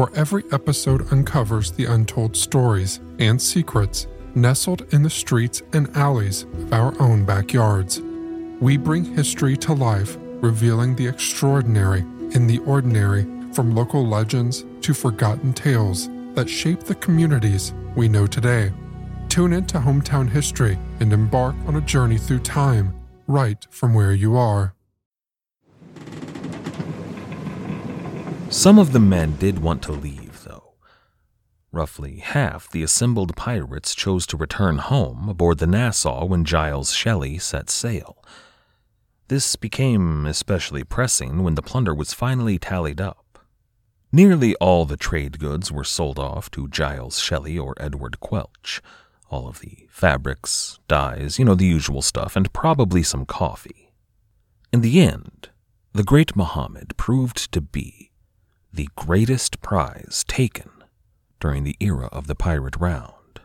where 0.00 0.08
every 0.14 0.44
episode 0.50 1.12
uncovers 1.12 1.72
the 1.72 1.84
untold 1.84 2.34
stories 2.34 3.00
and 3.18 3.40
secrets 3.40 4.06
nestled 4.34 4.80
in 4.94 5.02
the 5.02 5.10
streets 5.10 5.60
and 5.74 5.94
alleys 5.94 6.44
of 6.54 6.72
our 6.72 6.98
own 7.02 7.22
backyards. 7.22 8.00
We 8.60 8.78
bring 8.78 9.04
history 9.04 9.58
to 9.58 9.74
life, 9.74 10.16
revealing 10.40 10.96
the 10.96 11.06
extraordinary 11.06 12.00
in 12.30 12.46
the 12.46 12.60
ordinary, 12.60 13.26
from 13.52 13.74
local 13.74 14.06
legends 14.06 14.64
to 14.80 14.94
forgotten 14.94 15.52
tales 15.52 16.08
that 16.32 16.48
shape 16.48 16.80
the 16.80 16.94
communities 16.94 17.74
we 17.94 18.08
know 18.08 18.26
today. 18.26 18.72
Tune 19.28 19.52
into 19.52 19.78
Hometown 19.78 20.30
History 20.30 20.78
and 21.00 21.12
embark 21.12 21.54
on 21.66 21.76
a 21.76 21.82
journey 21.82 22.16
through 22.16 22.40
time, 22.40 22.98
right 23.26 23.66
from 23.68 23.92
where 23.92 24.14
you 24.14 24.34
are. 24.38 24.74
Some 28.50 28.80
of 28.80 28.90
the 28.92 28.98
men 28.98 29.36
did 29.36 29.60
want 29.60 29.80
to 29.84 29.92
leave, 29.92 30.42
though. 30.42 30.74
Roughly 31.70 32.16
half 32.18 32.68
the 32.68 32.82
assembled 32.82 33.36
pirates 33.36 33.94
chose 33.94 34.26
to 34.26 34.36
return 34.36 34.78
home 34.78 35.28
aboard 35.28 35.58
the 35.58 35.68
Nassau 35.68 36.24
when 36.24 36.44
Giles 36.44 36.92
Shelley 36.92 37.38
set 37.38 37.70
sail. 37.70 38.22
This 39.28 39.54
became 39.54 40.26
especially 40.26 40.82
pressing 40.82 41.44
when 41.44 41.54
the 41.54 41.62
plunder 41.62 41.94
was 41.94 42.12
finally 42.12 42.58
tallied 42.58 43.00
up. 43.00 43.38
Nearly 44.10 44.56
all 44.56 44.84
the 44.84 44.96
trade 44.96 45.38
goods 45.38 45.70
were 45.70 45.84
sold 45.84 46.18
off 46.18 46.50
to 46.50 46.66
Giles 46.66 47.20
Shelley 47.20 47.56
or 47.56 47.76
Edward 47.78 48.18
Quelch. 48.18 48.80
All 49.30 49.46
of 49.46 49.60
the 49.60 49.86
fabrics, 49.88 50.80
dyes, 50.88 51.38
you 51.38 51.44
know, 51.44 51.54
the 51.54 51.66
usual 51.66 52.02
stuff, 52.02 52.34
and 52.34 52.52
probably 52.52 53.04
some 53.04 53.26
coffee. 53.26 53.92
In 54.72 54.80
the 54.80 55.00
end, 55.00 55.50
the 55.92 56.02
Great 56.02 56.34
Muhammad 56.34 56.96
proved 56.96 57.52
to 57.52 57.60
be 57.60 57.99
the 58.72 58.88
greatest 58.96 59.60
prize 59.62 60.24
taken 60.28 60.70
during 61.40 61.64
the 61.64 61.76
era 61.80 62.08
of 62.12 62.26
the 62.26 62.34
pirate 62.34 62.76
round. 62.76 63.40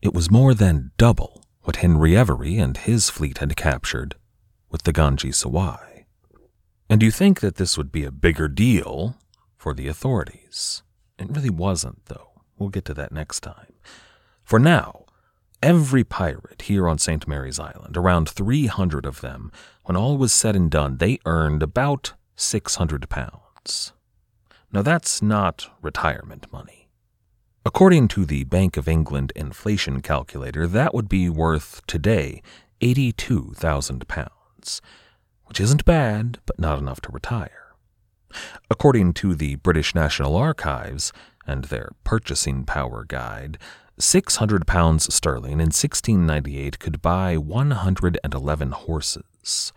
It 0.00 0.14
was 0.14 0.30
more 0.30 0.54
than 0.54 0.92
double 0.96 1.42
what 1.62 1.76
Henry 1.76 2.16
Every 2.16 2.58
and 2.58 2.76
his 2.76 3.10
fleet 3.10 3.38
had 3.38 3.56
captured 3.56 4.16
with 4.70 4.82
the 4.82 4.92
Ganj-i-Sawai. 4.92 6.04
And 6.90 7.02
you 7.02 7.10
think 7.10 7.40
that 7.40 7.56
this 7.56 7.78
would 7.78 7.90
be 7.90 8.04
a 8.04 8.10
bigger 8.10 8.48
deal 8.48 9.16
for 9.56 9.72
the 9.72 9.88
authorities. 9.88 10.82
It 11.18 11.30
really 11.30 11.50
wasn't, 11.50 12.04
though. 12.06 12.42
We'll 12.58 12.68
get 12.68 12.84
to 12.84 12.94
that 12.94 13.12
next 13.12 13.40
time. 13.40 13.72
For 14.42 14.58
now, 14.58 15.06
every 15.62 16.04
pirate 16.04 16.62
here 16.62 16.86
on 16.86 16.98
St. 16.98 17.26
Mary's 17.26 17.58
Island, 17.58 17.96
around 17.96 18.28
300 18.28 19.06
of 19.06 19.22
them, 19.22 19.50
when 19.84 19.96
all 19.96 20.18
was 20.18 20.32
said 20.32 20.54
and 20.54 20.70
done, 20.70 20.98
they 20.98 21.18
earned 21.24 21.62
about 21.62 22.12
600 22.36 23.08
pounds. 23.08 23.93
Now 24.74 24.82
that's 24.82 25.22
not 25.22 25.70
retirement 25.80 26.52
money. 26.52 26.88
According 27.64 28.08
to 28.08 28.24
the 28.26 28.42
Bank 28.42 28.76
of 28.76 28.88
England 28.88 29.32
inflation 29.36 30.02
calculator, 30.02 30.66
that 30.66 30.92
would 30.92 31.08
be 31.08 31.30
worth 31.30 31.80
today 31.86 32.42
82,000 32.80 34.06
pounds 34.08 34.82
which 35.44 35.60
isn't 35.60 35.84
bad, 35.84 36.38
but 36.46 36.58
not 36.58 36.78
enough 36.78 37.00
to 37.02 37.12
retire. 37.12 37.76
According 38.68 39.12
to 39.14 39.34
the 39.34 39.54
British 39.56 39.94
National 39.94 40.34
Archives 40.36 41.12
and 41.46 41.64
their 41.64 41.90
purchasing 42.02 42.64
power 42.64 43.04
guide, 43.06 43.58
600 43.98 44.66
pounds 44.66 45.14
sterling 45.14 45.60
in 45.60 45.70
1698 45.70 46.80
could 46.80 47.00
buy 47.00 47.36
111 47.36 48.70
horses. 48.72 49.72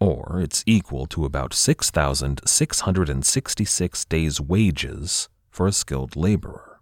Or 0.00 0.40
it's 0.40 0.64
equal 0.66 1.06
to 1.06 1.24
about 1.26 1.52
6,666 1.52 4.04
days' 4.06 4.40
wages 4.40 5.28
for 5.50 5.66
a 5.66 5.72
skilled 5.72 6.16
laborer. 6.16 6.80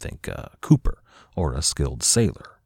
Think 0.00 0.26
a 0.26 0.56
cooper 0.60 1.00
or 1.36 1.54
a 1.54 1.62
skilled 1.62 2.02
sailor. 2.02 2.56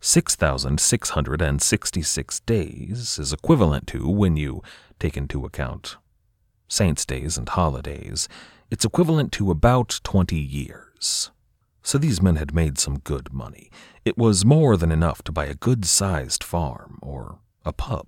6,666 0.00 2.40
days 2.40 3.18
is 3.18 3.32
equivalent 3.32 3.86
to, 3.86 4.06
when 4.08 4.36
you 4.36 4.60
take 4.98 5.16
into 5.16 5.46
account 5.46 5.96
saints' 6.68 7.06
days 7.06 7.38
and 7.38 7.48
holidays, 7.48 8.28
it's 8.70 8.84
equivalent 8.84 9.32
to 9.32 9.50
about 9.50 10.00
20 10.02 10.36
years. 10.36 11.30
So 11.82 11.98
these 11.98 12.22
men 12.22 12.36
had 12.36 12.54
made 12.54 12.78
some 12.78 12.98
good 12.98 13.32
money. 13.32 13.70
It 14.04 14.16
was 14.16 14.44
more 14.44 14.76
than 14.76 14.90
enough 14.90 15.22
to 15.24 15.32
buy 15.32 15.46
a 15.46 15.54
good 15.54 15.84
sized 15.84 16.42
farm, 16.42 16.98
or 17.02 17.38
a 17.64 17.72
pub, 17.72 18.06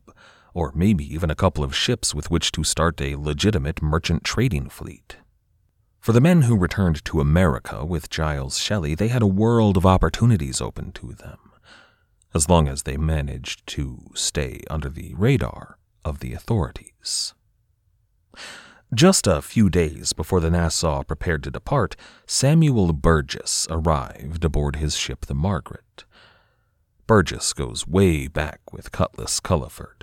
or 0.54 0.72
maybe 0.74 1.04
even 1.12 1.30
a 1.30 1.34
couple 1.34 1.62
of 1.62 1.76
ships 1.76 2.14
with 2.14 2.30
which 2.30 2.50
to 2.52 2.64
start 2.64 3.00
a 3.02 3.16
legitimate 3.16 3.82
merchant 3.82 4.24
trading 4.24 4.70
fleet. 4.70 5.18
For 6.00 6.12
the 6.12 6.20
men 6.20 6.42
who 6.42 6.56
returned 6.56 7.04
to 7.06 7.20
America 7.20 7.84
with 7.84 8.08
Giles 8.08 8.58
Shelley, 8.58 8.94
they 8.94 9.08
had 9.08 9.22
a 9.22 9.26
world 9.26 9.76
of 9.76 9.84
opportunities 9.84 10.60
open 10.60 10.92
to 10.92 11.12
them 11.12 11.38
as 12.34 12.48
long 12.48 12.66
as 12.66 12.82
they 12.82 12.96
managed 12.96 13.66
to 13.68 14.10
stay 14.14 14.60
under 14.68 14.88
the 14.88 15.14
radar 15.14 15.78
of 16.04 16.18
the 16.18 16.34
authorities. 16.34 17.32
Just 18.92 19.26
a 19.26 19.40
few 19.40 19.70
days 19.70 20.12
before 20.12 20.40
the 20.40 20.50
Nassau 20.50 21.04
prepared 21.04 21.42
to 21.44 21.50
depart, 21.50 21.96
Samuel 22.26 22.92
Burgess 22.92 23.66
arrived 23.70 24.44
aboard 24.44 24.76
his 24.76 24.96
ship, 24.96 25.26
the 25.26 25.34
Margaret. 25.34 26.04
Burgess 27.06 27.52
goes 27.52 27.86
way 27.86 28.26
back 28.28 28.60
with 28.72 28.92
Cutlass 28.92 29.40
Culliford. 29.40 29.93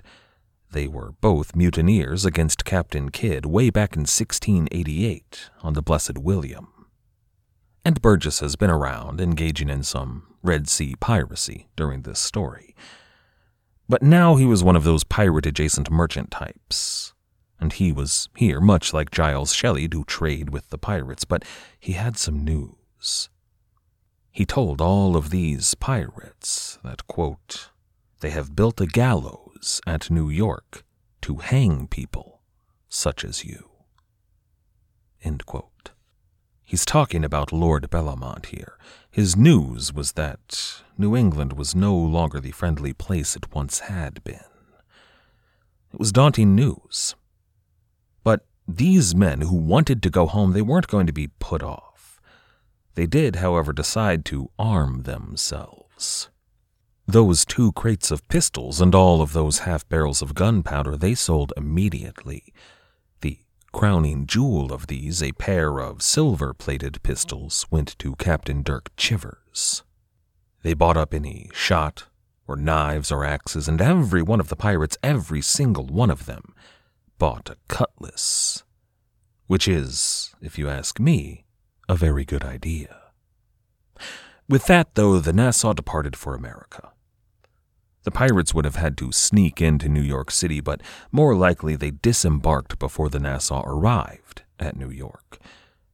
They 0.71 0.87
were 0.87 1.11
both 1.19 1.53
mutineers 1.53 2.23
against 2.25 2.63
Captain 2.63 3.11
Kidd 3.11 3.45
way 3.45 3.69
back 3.69 3.95
in 3.97 4.01
1688 4.01 5.49
on 5.63 5.73
the 5.73 5.81
Blessed 5.81 6.17
William. 6.17 6.69
And 7.83 8.01
Burgess 8.01 8.39
has 8.39 8.55
been 8.55 8.69
around 8.69 9.19
engaging 9.19 9.69
in 9.69 9.83
some 9.83 10.27
Red 10.41 10.69
Sea 10.69 10.95
piracy 10.97 11.67
during 11.75 12.03
this 12.03 12.19
story. 12.19 12.73
But 13.89 14.01
now 14.01 14.35
he 14.35 14.45
was 14.45 14.63
one 14.63 14.77
of 14.77 14.85
those 14.85 15.03
pirate 15.03 15.45
adjacent 15.45 15.91
merchant 15.91 16.31
types. 16.31 17.13
And 17.59 17.73
he 17.73 17.91
was 17.91 18.29
here, 18.37 18.61
much 18.61 18.93
like 18.93 19.11
Giles 19.11 19.53
Shelley, 19.53 19.89
to 19.89 20.05
trade 20.05 20.51
with 20.51 20.69
the 20.69 20.77
pirates, 20.77 21.25
but 21.25 21.43
he 21.81 21.93
had 21.93 22.17
some 22.17 22.45
news. 22.45 23.29
He 24.31 24.45
told 24.45 24.79
all 24.79 25.17
of 25.17 25.31
these 25.31 25.75
pirates 25.75 26.79
that, 26.81 27.07
quote, 27.07 27.71
they 28.21 28.29
have 28.29 28.55
built 28.55 28.79
a 28.79 28.85
gallows 28.85 29.50
at 29.85 30.09
New 30.09 30.29
York 30.29 30.83
to 31.21 31.37
hang 31.37 31.87
people 31.87 32.41
such 32.89 33.23
as 33.23 33.45
you. 33.45 33.69
He's 36.63 36.85
talking 36.85 37.25
about 37.25 37.51
Lord 37.51 37.89
Bellomont 37.89 38.45
here. 38.45 38.77
His 39.09 39.35
news 39.35 39.93
was 39.93 40.13
that 40.13 40.81
New 40.97 41.17
England 41.17 41.53
was 41.53 41.75
no 41.75 41.93
longer 41.93 42.39
the 42.39 42.51
friendly 42.51 42.93
place 42.93 43.35
it 43.35 43.53
once 43.53 43.79
had 43.79 44.23
been. 44.23 44.39
It 45.93 45.99
was 45.99 46.13
daunting 46.13 46.55
news. 46.55 47.15
But 48.23 48.45
these 48.65 49.13
men 49.13 49.41
who 49.41 49.57
wanted 49.57 50.01
to 50.03 50.09
go 50.09 50.25
home, 50.27 50.53
they 50.53 50.61
weren't 50.61 50.87
going 50.87 51.07
to 51.07 51.13
be 51.13 51.27
put 51.39 51.61
off. 51.61 52.21
They 52.95 53.05
did, 53.05 53.35
however, 53.35 53.73
decide 53.73 54.23
to 54.25 54.49
arm 54.57 55.03
themselves. 55.03 56.29
Those 57.07 57.45
two 57.45 57.71
crates 57.73 58.11
of 58.11 58.27
pistols 58.27 58.79
and 58.79 58.95
all 58.95 59.21
of 59.21 59.33
those 59.33 59.59
half 59.59 59.87
barrels 59.89 60.21
of 60.21 60.35
gunpowder 60.35 60.95
they 60.95 61.15
sold 61.15 61.51
immediately. 61.57 62.53
The 63.21 63.39
crowning 63.73 64.27
jewel 64.27 64.71
of 64.71 64.87
these, 64.87 65.21
a 65.21 65.31
pair 65.33 65.79
of 65.79 66.01
silver 66.01 66.53
plated 66.53 67.01
pistols, 67.03 67.65
went 67.69 67.97
to 67.99 68.15
Captain 68.15 68.61
Dirk 68.61 68.91
Chivers. 68.95 69.83
They 70.63 70.73
bought 70.73 70.97
up 70.97 71.13
any 71.13 71.49
shot, 71.53 72.05
or 72.47 72.55
knives, 72.55 73.11
or 73.11 73.25
axes, 73.25 73.67
and 73.67 73.81
every 73.81 74.21
one 74.21 74.39
of 74.39 74.49
the 74.49 74.55
pirates, 74.55 74.97
every 75.01 75.41
single 75.41 75.87
one 75.87 76.11
of 76.11 76.27
them, 76.27 76.53
bought 77.17 77.49
a 77.49 77.57
cutlass. 77.67 78.63
Which 79.47 79.67
is, 79.67 80.33
if 80.41 80.57
you 80.57 80.69
ask 80.69 80.99
me, 80.99 81.45
a 81.89 81.95
very 81.95 82.25
good 82.25 82.43
idea. 82.43 83.00
With 84.51 84.65
that, 84.65 84.95
though, 84.95 85.17
the 85.17 85.31
Nassau 85.31 85.71
departed 85.71 86.17
for 86.17 86.35
America. 86.35 86.91
The 88.03 88.11
pirates 88.11 88.53
would 88.53 88.65
have 88.65 88.75
had 88.75 88.97
to 88.97 89.13
sneak 89.13 89.61
into 89.61 89.87
New 89.87 90.01
York 90.01 90.29
City, 90.29 90.59
but 90.59 90.81
more 91.09 91.33
likely 91.35 91.77
they 91.77 91.91
disembarked 91.91 92.77
before 92.77 93.07
the 93.07 93.19
Nassau 93.21 93.63
arrived 93.65 94.41
at 94.59 94.75
New 94.75 94.89
York. 94.89 95.39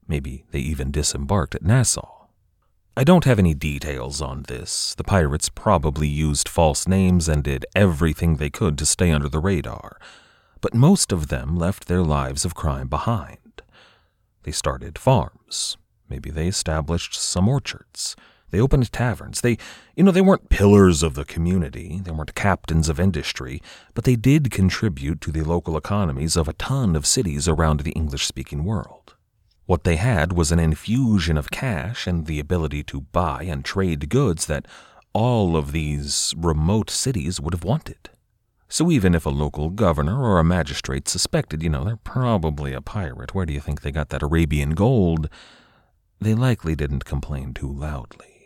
Maybe 0.07 0.43
they 0.49 0.57
even 0.57 0.89
disembarked 0.89 1.53
at 1.53 1.61
Nassau. 1.61 2.29
I 2.95 3.03
don't 3.03 3.25
have 3.25 3.37
any 3.37 3.53
details 3.53 4.23
on 4.23 4.41
this. 4.47 4.95
The 4.95 5.03
pirates 5.03 5.49
probably 5.49 6.07
used 6.07 6.49
false 6.49 6.87
names 6.87 7.29
and 7.29 7.43
did 7.43 7.63
everything 7.75 8.37
they 8.37 8.49
could 8.49 8.75
to 8.79 8.87
stay 8.87 9.11
under 9.11 9.29
the 9.29 9.37
radar, 9.37 9.99
but 10.61 10.73
most 10.73 11.11
of 11.11 11.27
them 11.27 11.55
left 11.55 11.87
their 11.87 12.01
lives 12.01 12.43
of 12.43 12.55
crime 12.55 12.87
behind. 12.87 13.61
They 14.41 14.51
started 14.51 14.97
farms. 14.97 15.77
Maybe 16.09 16.31
they 16.31 16.47
established 16.47 17.13
some 17.13 17.47
orchards. 17.47 18.15
They 18.49 18.61
opened 18.61 18.91
taverns. 18.91 19.41
They, 19.41 19.57
you 19.95 20.03
know, 20.03 20.11
they 20.11 20.21
weren't 20.21 20.49
pillars 20.49 21.03
of 21.03 21.15
the 21.15 21.25
community. 21.25 21.99
They 22.03 22.11
weren't 22.11 22.33
captains 22.35 22.87
of 22.87 22.99
industry, 22.99 23.61
but 23.93 24.05
they 24.05 24.15
did 24.15 24.51
contribute 24.51 25.19
to 25.21 25.31
the 25.31 25.43
local 25.43 25.75
economies 25.75 26.37
of 26.37 26.47
a 26.47 26.53
ton 26.53 26.95
of 26.95 27.05
cities 27.05 27.47
around 27.47 27.81
the 27.81 27.91
English 27.91 28.25
speaking 28.25 28.63
world. 28.63 29.15
What 29.65 29.83
they 29.83 29.97
had 29.97 30.31
was 30.31 30.53
an 30.53 30.59
infusion 30.59 31.37
of 31.37 31.51
cash 31.51 32.07
and 32.07 32.25
the 32.25 32.39
ability 32.39 32.83
to 32.83 33.01
buy 33.01 33.43
and 33.43 33.65
trade 33.65 34.07
goods 34.07 34.45
that 34.45 34.65
all 35.11 35.57
of 35.57 35.73
these 35.73 36.33
remote 36.37 36.89
cities 36.89 37.41
would 37.41 37.53
have 37.53 37.65
wanted. 37.65 38.09
So 38.69 38.91
even 38.91 39.13
if 39.13 39.25
a 39.25 39.29
local 39.29 39.69
governor 39.69 40.21
or 40.21 40.39
a 40.39 40.43
magistrate 40.43 41.09
suspected, 41.09 41.61
you 41.61 41.69
know, 41.69 41.83
they're 41.83 41.97
probably 41.97 42.71
a 42.71 42.81
pirate, 42.81 43.35
where 43.35 43.45
do 43.45 43.51
you 43.51 43.59
think 43.59 43.81
they 43.81 43.91
got 43.91 44.07
that 44.09 44.23
Arabian 44.23 44.71
gold? 44.71 45.29
They 46.21 46.33
likely 46.33 46.75
didn't 46.75 47.03
complain 47.03 47.53
too 47.53 47.71
loudly. 47.71 48.36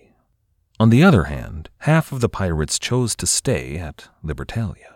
On 0.82 0.90
the 0.90 1.04
other 1.04 1.26
hand, 1.26 1.70
half 1.82 2.12
of 2.12 2.22
the 2.22 2.28
pirates 2.28 2.80
chose 2.80 3.16
to 3.18 3.28
stay 3.28 3.78
at 3.78 4.10
Libertalia. 4.26 4.96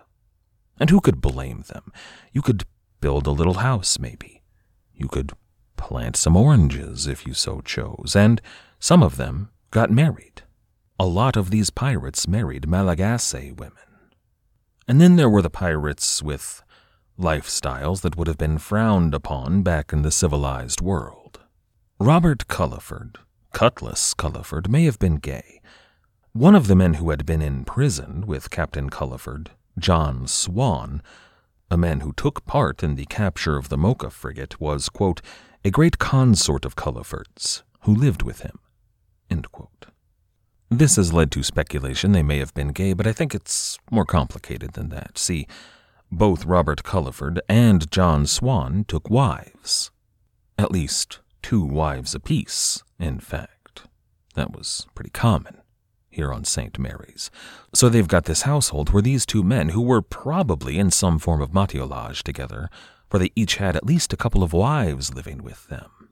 And 0.79 0.89
who 0.89 0.99
could 0.99 1.21
blame 1.21 1.63
them? 1.67 1.93
You 2.33 2.41
could 2.41 2.63
build 3.01 3.27
a 3.27 3.31
little 3.31 3.59
house, 3.69 3.99
maybe. 3.99 4.41
You 4.95 5.07
could 5.07 5.33
plant 5.77 6.15
some 6.15 6.35
oranges 6.35 7.05
if 7.05 7.27
you 7.27 7.35
so 7.35 7.61
chose, 7.61 8.15
and 8.15 8.41
some 8.79 9.03
of 9.03 9.17
them 9.17 9.51
got 9.69 9.91
married. 9.91 10.41
A 10.99 11.05
lot 11.05 11.37
of 11.37 11.51
these 11.51 11.69
pirates 11.69 12.27
married 12.27 12.67
Malagasy 12.67 13.51
women. 13.51 14.09
And 14.87 14.99
then 14.99 15.17
there 15.17 15.29
were 15.29 15.43
the 15.43 15.51
pirates 15.51 16.23
with 16.23 16.63
lifestyles 17.19 18.01
that 18.01 18.17
would 18.17 18.25
have 18.25 18.39
been 18.39 18.57
frowned 18.57 19.13
upon 19.13 19.61
back 19.61 19.93
in 19.93 20.01
the 20.01 20.09
civilized 20.09 20.81
world. 20.81 21.41
Robert 21.99 22.47
Culliford, 22.47 23.19
Cutlass 23.55 24.13
Culliford, 24.13 24.69
may 24.69 24.83
have 24.83 24.99
been 24.99 25.15
gay, 25.15 25.61
one 26.33 26.55
of 26.55 26.67
the 26.67 26.75
men 26.75 26.95
who 26.95 27.09
had 27.09 27.25
been 27.25 27.41
in 27.41 27.63
prison 27.63 28.27
with 28.27 28.49
Captain 28.49 28.89
Culliford, 28.89 29.51
John 29.79 30.27
Swan, 30.27 31.01
a 31.71 31.77
man 31.77 32.01
who 32.01 32.11
took 32.11 32.45
part 32.45 32.83
in 32.83 32.95
the 32.95 33.05
capture 33.05 33.55
of 33.55 33.69
the 33.69 33.77
Mocha 33.77 34.09
frigate, 34.09 34.59
was, 34.59 34.89
quote, 34.89 35.21
a 35.63 35.71
great 35.71 35.99
consort 35.99 36.65
of 36.65 36.75
Culliford's, 36.75 37.63
who 37.83 37.95
lived 37.95 38.23
with 38.23 38.41
him. 38.41 38.59
This 40.69 40.97
has 40.97 41.13
led 41.13 41.31
to 41.31 41.41
speculation 41.41 42.11
they 42.11 42.23
may 42.23 42.39
have 42.39 42.53
been 42.53 42.73
gay, 42.73 42.91
but 42.91 43.07
I 43.07 43.13
think 43.13 43.33
it's 43.33 43.79
more 43.89 44.05
complicated 44.05 44.73
than 44.73 44.89
that. 44.89 45.17
See, 45.17 45.47
both 46.11 46.43
Robert 46.43 46.83
Culliford 46.83 47.39
and 47.47 47.89
John 47.89 48.25
Swan 48.25 48.83
took 48.85 49.09
wives. 49.09 49.91
At 50.59 50.73
least 50.73 51.19
two 51.45 51.63
wives 51.63 52.15
apiece, 52.15 52.81
in 52.97 53.19
fact. 53.19 53.83
That 54.33 54.51
was 54.51 54.87
pretty 54.95 55.11
common 55.11 55.61
here 56.09 56.33
on 56.33 56.43
St. 56.43 56.79
Mary's. 56.79 57.29
So 57.71 57.87
they've 57.87 58.07
got 58.07 58.25
this 58.25 58.41
household 58.41 58.89
where 58.89 59.03
these 59.03 59.27
two 59.27 59.43
men, 59.43 59.69
who 59.69 59.83
were 59.83 60.01
probably 60.01 60.79
in 60.79 60.89
some 60.89 61.19
form 61.19 61.43
of 61.43 61.51
matelotage 61.51 62.23
together, 62.23 62.67
for 63.11 63.19
they 63.19 63.29
each 63.35 63.57
had 63.57 63.75
at 63.75 63.85
least 63.85 64.11
a 64.11 64.17
couple 64.17 64.41
of 64.41 64.53
wives 64.53 65.13
living 65.13 65.43
with 65.43 65.67
them. 65.67 66.09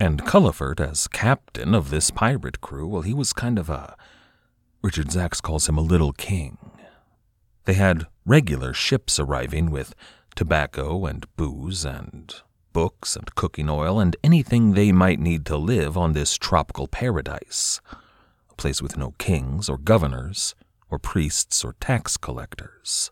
And 0.00 0.26
Culliford, 0.26 0.80
as 0.80 1.06
captain 1.06 1.72
of 1.72 1.90
this 1.90 2.10
pirate 2.10 2.60
crew, 2.60 2.88
well, 2.88 3.02
he 3.02 3.14
was 3.14 3.32
kind 3.32 3.60
of 3.60 3.70
a. 3.70 3.96
Richard 4.82 5.10
Zacks 5.10 5.40
calls 5.40 5.68
him 5.68 5.78
a 5.78 5.82
little 5.82 6.12
king. 6.12 6.58
They 7.64 7.74
had 7.74 8.08
regular 8.26 8.72
ships 8.74 9.20
arriving 9.20 9.70
with 9.70 9.94
tobacco 10.34 11.06
and 11.06 11.26
booze 11.36 11.84
and 11.84 12.34
books 12.72 13.16
and 13.16 13.34
cooking 13.34 13.68
oil 13.68 13.98
and 14.00 14.16
anything 14.22 14.72
they 14.72 14.92
might 14.92 15.18
need 15.18 15.44
to 15.46 15.56
live 15.56 15.96
on 15.96 16.12
this 16.12 16.36
tropical 16.36 16.86
paradise 16.86 17.80
a 18.50 18.54
place 18.54 18.82
with 18.82 18.96
no 18.96 19.12
kings 19.18 19.68
or 19.68 19.78
governors 19.78 20.54
or 20.90 20.98
priests 20.98 21.64
or 21.64 21.74
tax 21.80 22.16
collectors. 22.16 23.10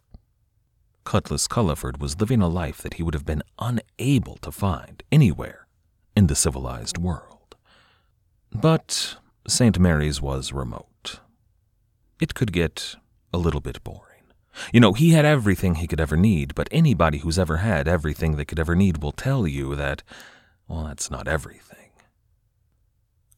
Cutlass 1.04 1.48
Culliford 1.48 2.00
was 2.00 2.20
living 2.20 2.42
a 2.42 2.48
life 2.48 2.78
that 2.78 2.94
he 2.94 3.02
would 3.02 3.14
have 3.14 3.24
been 3.24 3.42
unable 3.58 4.36
to 4.38 4.52
find 4.52 5.02
anywhere 5.10 5.66
in 6.14 6.26
the 6.26 6.34
civilized 6.34 6.98
world. 6.98 7.56
But 8.52 9.16
St. 9.46 9.78
Mary's 9.78 10.20
was 10.20 10.52
remote. 10.52 11.20
It 12.20 12.34
could 12.34 12.52
get 12.52 12.96
a 13.32 13.38
little 13.38 13.60
bit 13.60 13.82
boring. 13.84 14.07
You 14.72 14.80
know, 14.80 14.92
he 14.92 15.10
had 15.10 15.24
everything 15.24 15.76
he 15.76 15.86
could 15.86 16.00
ever 16.00 16.16
need, 16.16 16.54
but 16.54 16.68
anybody 16.70 17.18
who's 17.18 17.38
ever 17.38 17.58
had 17.58 17.88
everything 17.88 18.36
they 18.36 18.44
could 18.44 18.58
ever 18.58 18.74
need 18.74 19.02
will 19.02 19.12
tell 19.12 19.46
you 19.46 19.74
that, 19.74 20.02
well, 20.66 20.84
that's 20.84 21.10
not 21.10 21.28
everything. 21.28 21.78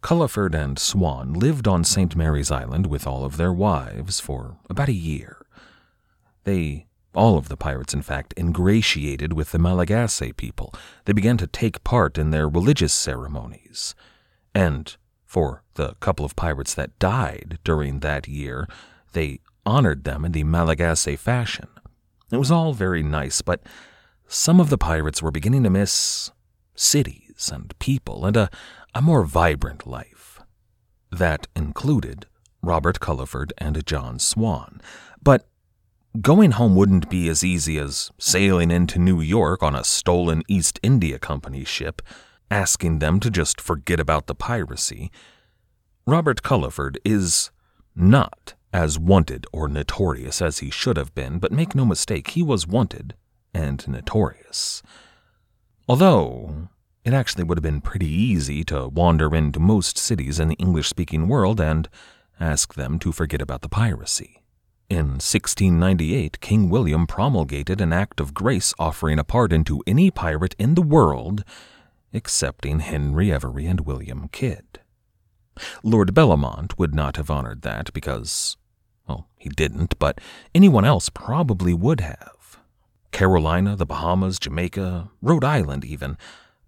Culliford 0.03 0.55
and 0.55 0.79
Swan 0.79 1.35
lived 1.35 1.69
on 1.69 1.85
St. 1.85 2.17
Mary's 2.17 2.51
Island 2.51 2.87
with 2.87 3.07
all 3.07 3.25
of 3.25 3.37
their 3.37 3.53
wives 3.53 4.19
for 4.19 4.57
about 4.69 4.89
a 4.89 4.95
year. 4.95 5.45
They, 6.45 6.87
all 7.15 7.37
of 7.37 7.49
the 7.49 7.57
pirates 7.57 7.93
in 7.93 8.03
fact, 8.03 8.33
ingratiated 8.37 9.35
with 9.35 9.53
the 9.53 9.59
Malagasy 9.59 10.33
people. 10.33 10.75
They 11.05 11.13
began 11.13 11.37
to 11.37 11.47
take 11.47 11.85
part 11.85 12.17
in 12.17 12.31
their 12.31 12.49
religious 12.49 12.95
ceremonies. 12.95 13.95
And 14.55 14.97
for 15.27 15.63
the 15.75 15.95
couple 16.01 16.25
of 16.25 16.35
pirates 16.35 16.75
that 16.75 16.99
died 16.99 17.59
during 17.63 18.01
that 18.01 18.27
year, 18.27 18.67
they 19.13 19.41
honored 19.71 20.03
them 20.03 20.25
in 20.25 20.33
the 20.33 20.43
Malagasy 20.43 21.15
fashion. 21.15 21.69
It 22.33 22.39
was 22.39 22.51
all 22.51 22.73
very 22.73 23.05
nice, 23.05 23.41
but 23.41 23.63
some 24.27 24.59
of 24.61 24.69
the 24.69 24.77
pirates 24.77 25.23
were 25.23 25.31
beginning 25.31 25.63
to 25.63 25.71
miss 25.71 26.33
cities 26.75 27.51
and 27.53 27.79
people 27.79 28.27
and 28.27 28.37
a, 28.37 28.51
a 28.95 29.01
more 29.01 29.25
vibrant 29.25 29.87
life. 29.87 30.41
That 31.13 31.47
included 31.55 32.27
Robert 32.63 32.99
Culliford 32.99 33.53
and 33.59 33.87
John 33.87 34.19
Swan. 34.19 34.81
But 35.23 35.49
going 36.21 36.53
home 36.53 36.75
wouldn't 36.75 37.09
be 37.09 37.29
as 37.29 37.45
easy 37.45 37.79
as 37.79 38.11
sailing 38.19 38.73
into 38.73 38.99
New 38.99 39.21
York 39.21 39.63
on 39.63 39.77
a 39.77 39.85
stolen 39.85 40.43
East 40.49 40.81
India 40.83 41.19
Company 41.19 41.65
ship, 41.65 42.03
asking 42.51 42.99
them 42.99 43.21
to 43.21 43.31
just 43.31 43.61
forget 43.61 44.01
about 44.01 44.27
the 44.27 44.35
piracy. 44.35 45.13
Robert 46.07 46.43
Culliford 46.43 46.99
is 47.05 47.51
not 47.95 48.55
as 48.73 48.99
wanted 48.99 49.47
or 49.53 49.69
notorious 49.69 50.41
as 50.41 50.59
he 50.59 50.71
should 50.71 50.97
have 50.97 51.15
been, 51.15 51.39
but 51.39 51.53
make 51.53 51.75
no 51.75 51.85
mistake, 51.85 52.31
he 52.31 52.43
was 52.43 52.67
wanted 52.67 53.15
and 53.53 53.87
notorious. 53.89 54.83
Although 55.89 56.69
it 57.05 57.15
actually 57.15 57.45
would 57.45 57.59
have 57.59 57.63
been 57.63 57.81
pretty 57.81 58.11
easy 58.11 58.63
to 58.65 58.89
wander 58.89 59.35
into 59.35 59.59
most 59.59 59.97
cities 59.97 60.39
in 60.39 60.49
the 60.49 60.55
English 60.57 60.89
speaking 60.89 61.29
world 61.29 61.61
and 61.61 61.89
ask 62.39 62.75
them 62.75 62.99
to 62.99 63.13
forget 63.13 63.41
about 63.43 63.63
the 63.63 63.69
piracy. 63.69 64.43
In 64.89 65.07
1698, 65.19 66.41
King 66.41 66.69
William 66.69 67.07
promulgated 67.07 67.81
an 67.81 67.93
act 67.93 68.19
of 68.21 68.35
grace 68.35 68.75
offering 68.79 69.19
a 69.19 69.25
pardon 69.25 69.63
to 69.65 69.83
any 69.87 70.11
pirate 70.11 70.57
in 70.59 70.75
the 70.75 70.83
world, 70.83 71.45
excepting 72.13 72.81
Henry 72.81 73.33
Every 73.33 73.67
and 73.67 73.83
William 73.83 74.29
Kidd. 74.33 74.81
Lord 75.83 76.15
Bellomont 76.15 76.79
would 76.79 76.95
not 76.95 77.17
have 77.17 77.31
honored 77.31 77.63
that 77.63 77.93
because, 77.93 78.57
well, 79.11 79.27
he 79.37 79.49
didn't, 79.49 79.99
but 79.99 80.21
anyone 80.55 80.85
else 80.85 81.09
probably 81.09 81.75
would 81.75 82.01
have. 82.01 82.59
Carolina, 83.11 83.75
the 83.75 83.85
Bahamas, 83.87 84.39
Jamaica, 84.39 85.11
Rhode 85.21 85.43
Island, 85.43 85.85
even, 85.85 86.17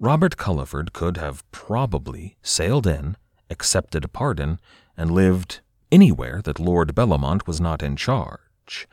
Robert 0.01 0.37
Culliford 0.37 0.93
could 0.93 1.19
have 1.19 1.49
probably 1.53 2.37
sailed 2.43 2.87
in, 2.87 3.17
accepted 3.49 4.05
a 4.05 4.09
pardon, 4.09 4.59
and 4.97 5.13
lived 5.13 5.61
anywhere 5.93 6.43
that 6.43 6.59
Lord 6.59 6.93
Bellomont 6.97 7.47
was 7.47 7.61
not 7.61 7.81
in 7.81 7.95
charge. 7.95 8.89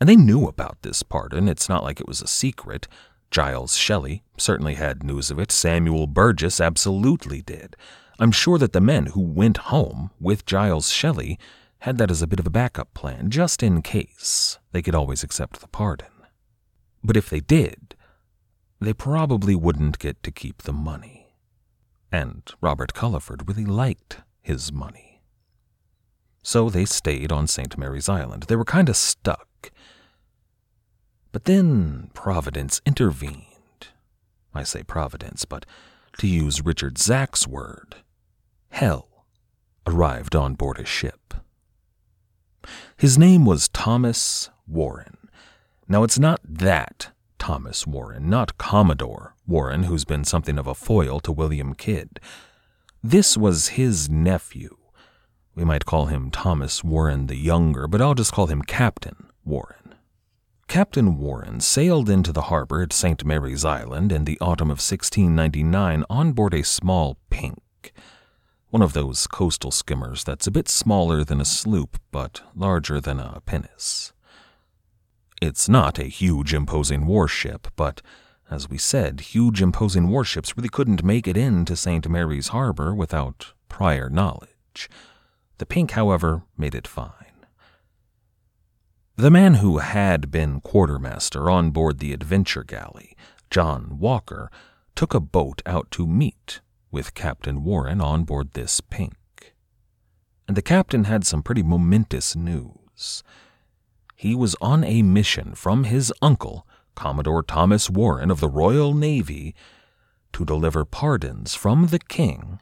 And 0.00 0.08
they 0.08 0.16
knew 0.16 0.48
about 0.48 0.82
this 0.82 1.04
pardon. 1.04 1.48
It's 1.48 1.68
not 1.68 1.84
like 1.84 2.00
it 2.00 2.08
was 2.08 2.20
a 2.22 2.26
secret. 2.26 2.88
Giles 3.30 3.76
Shelley 3.76 4.24
certainly 4.36 4.74
had 4.74 5.04
news 5.04 5.30
of 5.30 5.38
it. 5.38 5.52
Samuel 5.52 6.08
Burgess 6.08 6.60
absolutely 6.60 7.40
did. 7.42 7.76
I'm 8.18 8.32
sure 8.32 8.58
that 8.58 8.72
the 8.72 8.80
men 8.80 9.06
who 9.06 9.20
went 9.20 9.68
home 9.68 10.10
with 10.20 10.44
Giles 10.44 10.90
Shelley 10.90 11.38
had 11.86 11.98
that 11.98 12.10
as 12.10 12.20
a 12.20 12.26
bit 12.26 12.40
of 12.40 12.46
a 12.48 12.50
backup 12.50 12.92
plan, 12.94 13.30
just 13.30 13.62
in 13.62 13.80
case 13.80 14.58
they 14.72 14.82
could 14.82 14.96
always 14.96 15.22
accept 15.22 15.60
the 15.60 15.68
pardon. 15.68 16.10
But 17.04 17.16
if 17.16 17.30
they 17.30 17.38
did, 17.38 17.94
they 18.80 18.92
probably 18.92 19.54
wouldn't 19.54 20.00
get 20.00 20.20
to 20.24 20.32
keep 20.32 20.62
the 20.62 20.72
money. 20.72 21.28
And 22.10 22.42
Robert 22.60 22.92
Culliford 22.92 23.46
really 23.46 23.64
liked 23.64 24.18
his 24.42 24.72
money. 24.72 25.22
So 26.42 26.68
they 26.68 26.86
stayed 26.86 27.30
on 27.30 27.46
St. 27.46 27.78
Mary's 27.78 28.08
Island. 28.08 28.46
They 28.48 28.56
were 28.56 28.64
kind 28.64 28.88
of 28.88 28.96
stuck. 28.96 29.70
But 31.30 31.44
then 31.44 32.10
Providence 32.14 32.80
intervened. 32.84 33.44
I 34.52 34.64
say 34.64 34.82
Providence, 34.82 35.44
but 35.44 35.64
to 36.18 36.26
use 36.26 36.64
Richard 36.64 36.98
Zack's 36.98 37.46
word, 37.46 37.94
hell 38.70 39.24
arrived 39.86 40.34
on 40.34 40.54
board 40.54 40.80
a 40.80 40.84
ship. 40.84 41.45
His 42.98 43.18
name 43.18 43.44
was 43.44 43.68
Thomas 43.68 44.48
Warren. 44.66 45.28
Now, 45.86 46.02
it's 46.02 46.18
not 46.18 46.40
that 46.42 47.10
Thomas 47.38 47.86
Warren, 47.86 48.30
not 48.30 48.56
Commodore 48.56 49.34
Warren, 49.46 49.82
who's 49.82 50.06
been 50.06 50.24
something 50.24 50.58
of 50.58 50.66
a 50.66 50.74
foil 50.74 51.20
to 51.20 51.30
William 51.30 51.74
Kidd. 51.74 52.18
This 53.04 53.36
was 53.36 53.68
his 53.68 54.08
nephew. 54.08 54.78
We 55.54 55.62
might 55.62 55.84
call 55.84 56.06
him 56.06 56.30
Thomas 56.30 56.82
Warren 56.82 57.26
the 57.26 57.36
Younger, 57.36 57.86
but 57.86 58.00
I'll 58.00 58.14
just 58.14 58.32
call 58.32 58.46
him 58.46 58.62
Captain 58.62 59.28
Warren. 59.44 59.94
Captain 60.66 61.18
Warren 61.18 61.60
sailed 61.60 62.08
into 62.08 62.32
the 62.32 62.42
harbor 62.42 62.80
at 62.80 62.94
St. 62.94 63.22
Mary's 63.26 63.64
Island 63.64 64.10
in 64.10 64.24
the 64.24 64.38
autumn 64.40 64.68
of 64.68 64.80
1699 64.80 66.02
on 66.08 66.32
board 66.32 66.54
a 66.54 66.64
small 66.64 67.18
pink 67.28 67.92
one 68.76 68.82
of 68.82 68.92
those 68.92 69.26
coastal 69.26 69.70
skimmers 69.70 70.22
that's 70.22 70.46
a 70.46 70.50
bit 70.50 70.68
smaller 70.68 71.24
than 71.24 71.40
a 71.40 71.46
sloop 71.46 71.98
but 72.12 72.42
larger 72.54 73.00
than 73.00 73.18
a 73.18 73.40
pinnace. 73.46 74.12
It's 75.40 75.66
not 75.66 75.98
a 75.98 76.04
huge, 76.04 76.52
imposing 76.52 77.06
warship, 77.06 77.68
but 77.74 78.02
as 78.50 78.68
we 78.68 78.76
said, 78.76 79.20
huge, 79.20 79.62
imposing 79.62 80.08
warships 80.08 80.58
really 80.58 80.68
couldn't 80.68 81.02
make 81.02 81.26
it 81.26 81.38
into 81.38 81.74
St. 81.74 82.06
Mary's 82.06 82.48
Harbor 82.48 82.94
without 82.94 83.54
prior 83.70 84.10
knowledge. 84.10 84.90
The 85.56 85.64
Pink, 85.64 85.92
however, 85.92 86.42
made 86.58 86.74
it 86.74 86.86
fine. 86.86 87.46
The 89.16 89.30
man 89.30 89.54
who 89.54 89.78
had 89.78 90.30
been 90.30 90.60
quartermaster 90.60 91.48
on 91.50 91.70
board 91.70 91.98
the 91.98 92.12
adventure 92.12 92.62
galley, 92.62 93.16
John 93.50 93.98
Walker, 93.98 94.50
took 94.94 95.14
a 95.14 95.20
boat 95.20 95.62
out 95.64 95.90
to 95.92 96.06
meet 96.06 96.60
with 96.90 97.14
Captain 97.14 97.64
Warren 97.64 98.00
on 98.00 98.24
board 98.24 98.52
this 98.52 98.80
Pink. 98.80 99.54
And 100.48 100.56
the 100.56 100.62
captain 100.62 101.04
had 101.04 101.26
some 101.26 101.42
pretty 101.42 101.62
momentous 101.62 102.36
news. 102.36 103.22
He 104.14 104.34
was 104.34 104.56
on 104.60 104.84
a 104.84 105.02
mission 105.02 105.54
from 105.54 105.84
his 105.84 106.12
uncle, 106.22 106.66
Commodore 106.94 107.42
Thomas 107.42 107.90
Warren 107.90 108.30
of 108.30 108.40
the 108.40 108.48
Royal 108.48 108.94
Navy, 108.94 109.54
to 110.32 110.44
deliver 110.44 110.84
pardons 110.84 111.54
from 111.54 111.88
the 111.88 111.98
king 111.98 112.60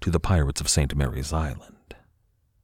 to 0.00 0.10
the 0.10 0.20
pirates 0.20 0.60
of 0.60 0.68
St. 0.68 0.94
Mary's 0.94 1.32
Island. 1.32 1.94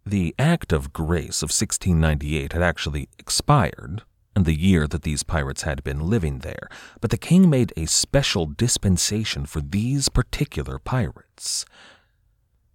The 0.05 0.35
Act 0.39 0.73
of 0.73 0.93
Grace 0.93 1.43
of 1.43 1.49
1698 1.49 2.53
had 2.53 2.63
actually 2.63 3.09
expired 3.19 4.03
and 4.35 4.45
the 4.45 4.59
year 4.59 4.87
that 4.87 5.03
these 5.03 5.23
pirates 5.23 5.63
had 5.63 5.85
been 5.85 6.01
living 6.01 6.41
there, 6.41 6.69
but 7.01 7.11
the 7.11 7.17
king 7.17 7.49
made 7.49 7.73
a 7.77 7.87
special 7.87 8.47
dispensation 8.47 9.47
for 9.47 9.61
these 9.61 10.09
particular 10.09 10.79
pirates. 10.79 11.65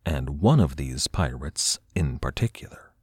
And 0.05 0.41
one 0.41 0.59
of 0.59 0.77
these 0.77 1.07
pirates 1.07 1.79
in 1.95 2.19
particular. 2.19 2.93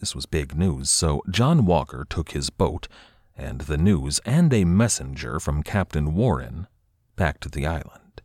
This 0.00 0.14
was 0.14 0.26
big 0.26 0.56
news, 0.56 0.90
so 0.90 1.22
John 1.30 1.64
Walker 1.64 2.04
took 2.08 2.32
his 2.32 2.50
boat 2.50 2.88
and 3.36 3.62
the 3.62 3.78
news 3.78 4.20
and 4.24 4.52
a 4.52 4.64
messenger 4.64 5.38
from 5.38 5.62
Captain 5.62 6.14
Warren 6.14 6.66
back 7.16 7.40
to 7.40 7.48
the 7.48 7.66
island. 7.66 8.20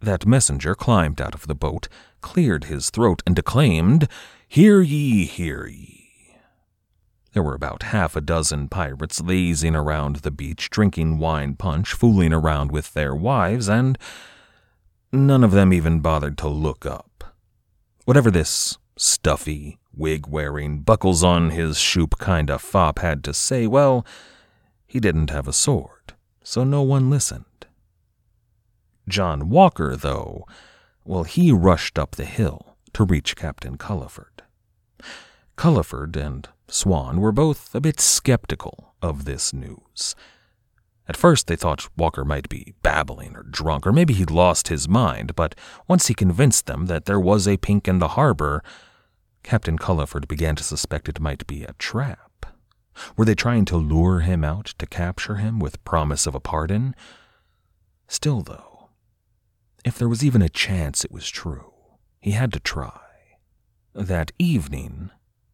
That 0.00 0.26
messenger 0.26 0.74
climbed 0.74 1.20
out 1.20 1.34
of 1.34 1.46
the 1.46 1.54
boat, 1.54 1.88
cleared 2.20 2.64
his 2.64 2.90
throat, 2.90 3.22
and 3.26 3.34
declaimed, 3.34 4.08
Hear 4.46 4.80
ye, 4.80 5.24
hear 5.24 5.66
ye. 5.66 5.97
There 7.32 7.42
were 7.42 7.54
about 7.54 7.84
half 7.84 8.16
a 8.16 8.20
dozen 8.20 8.68
pirates 8.68 9.20
lazing 9.20 9.76
around 9.76 10.16
the 10.16 10.30
beach, 10.30 10.70
drinking 10.70 11.18
wine 11.18 11.54
punch, 11.54 11.92
fooling 11.92 12.32
around 12.32 12.72
with 12.72 12.94
their 12.94 13.14
wives, 13.14 13.68
and 13.68 13.98
none 15.12 15.44
of 15.44 15.52
them 15.52 15.72
even 15.72 16.00
bothered 16.00 16.38
to 16.38 16.48
look 16.48 16.86
up. 16.86 17.34
Whatever 18.04 18.30
this 18.30 18.78
stuffy, 18.96 19.78
wig 19.94 20.26
wearing, 20.26 20.80
buckles 20.80 21.22
on 21.22 21.50
his 21.50 21.78
shoop 21.78 22.18
kind 22.18 22.50
of 22.50 22.62
fop 22.62 23.00
had 23.00 23.22
to 23.24 23.34
say, 23.34 23.66
well, 23.66 24.06
he 24.86 24.98
didn't 24.98 25.30
have 25.30 25.46
a 25.46 25.52
sword, 25.52 26.14
so 26.42 26.64
no 26.64 26.82
one 26.82 27.10
listened. 27.10 27.44
John 29.08 29.48
Walker, 29.48 29.96
though, 29.96 30.46
well, 31.04 31.24
he 31.24 31.52
rushed 31.52 31.98
up 31.98 32.12
the 32.12 32.24
hill 32.24 32.76
to 32.94 33.04
reach 33.04 33.36
Captain 33.36 33.76
Culliford. 33.76 34.42
Culliford 35.58 36.16
and 36.16 36.48
Swan 36.68 37.20
were 37.20 37.32
both 37.32 37.74
a 37.74 37.80
bit 37.80 37.98
skeptical 37.98 38.94
of 39.02 39.24
this 39.24 39.52
news. 39.52 40.14
At 41.08 41.16
first, 41.16 41.48
they 41.48 41.56
thought 41.56 41.88
Walker 41.96 42.24
might 42.24 42.48
be 42.48 42.74
babbling 42.82 43.34
or 43.34 43.42
drunk, 43.42 43.84
or 43.84 43.92
maybe 43.92 44.14
he'd 44.14 44.30
lost 44.30 44.68
his 44.68 44.88
mind, 44.88 45.34
but 45.34 45.56
once 45.88 46.06
he 46.06 46.14
convinced 46.14 46.66
them 46.66 46.86
that 46.86 47.06
there 47.06 47.18
was 47.18 47.48
a 47.48 47.56
pink 47.56 47.88
in 47.88 47.98
the 47.98 48.08
harbor, 48.08 48.62
Captain 49.42 49.76
Culliford 49.76 50.28
began 50.28 50.54
to 50.54 50.62
suspect 50.62 51.08
it 51.08 51.18
might 51.18 51.44
be 51.48 51.64
a 51.64 51.72
trap. 51.72 52.46
Were 53.16 53.24
they 53.24 53.34
trying 53.34 53.64
to 53.64 53.76
lure 53.76 54.20
him 54.20 54.44
out 54.44 54.74
to 54.78 54.86
capture 54.86 55.36
him 55.36 55.58
with 55.58 55.84
promise 55.84 56.28
of 56.28 56.36
a 56.36 56.40
pardon? 56.40 56.94
Still, 58.06 58.42
though, 58.42 58.90
if 59.84 59.98
there 59.98 60.08
was 60.08 60.22
even 60.22 60.40
a 60.40 60.48
chance 60.48 61.04
it 61.04 61.10
was 61.10 61.28
true, 61.28 61.72
he 62.20 62.30
had 62.30 62.52
to 62.52 62.60
try. 62.60 63.00
That 63.92 64.30
evening, 64.38 65.10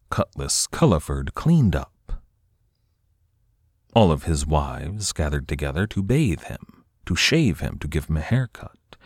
Cutlass 0.09 0.67
Culliford 0.67 1.33
cleaned 1.33 1.75
up. 1.75 2.21
All 3.93 4.11
of 4.11 4.23
his 4.23 4.45
wives 4.45 5.13
gathered 5.13 5.47
together 5.47 5.87
to 5.87 6.03
bathe 6.03 6.43
him, 6.43 6.83
to 7.05 7.15
shave 7.15 7.59
him, 7.59 7.79
to 7.79 7.87
give 7.87 8.05
him 8.05 8.17
a 8.17 8.21
haircut. 8.21 8.97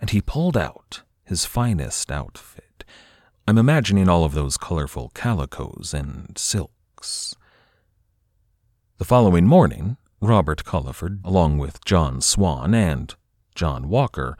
And 0.00 0.10
he 0.10 0.20
pulled 0.20 0.56
out 0.56 1.02
his 1.24 1.44
finest 1.44 2.10
outfit. 2.10 2.84
I'm 3.46 3.58
imagining 3.58 4.08
all 4.08 4.24
of 4.24 4.34
those 4.34 4.56
colorful 4.56 5.10
calicoes 5.14 5.94
and 5.94 6.36
silks. 6.36 7.34
The 8.98 9.04
following 9.04 9.46
morning, 9.46 9.96
Robert 10.20 10.64
Culliford, 10.64 11.20
along 11.24 11.58
with 11.58 11.84
John 11.84 12.20
Swan 12.20 12.74
and 12.74 13.14
John 13.54 13.88
Walker, 13.88 14.36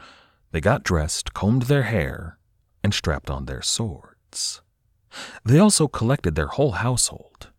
they 0.53 0.61
got 0.61 0.85
dressed, 0.85 1.35
combed 1.35 1.63
their 1.63 1.83
hair, 1.85 2.39
and 2.85 2.95
strapped 2.95 3.31
on 3.31 3.47
their 3.47 3.63
swords. 3.63 4.61
They 5.45 5.59
also 5.59 5.89
collected 5.89 6.35
their 6.35 6.49
whole 6.49 6.73
household. 6.73 7.51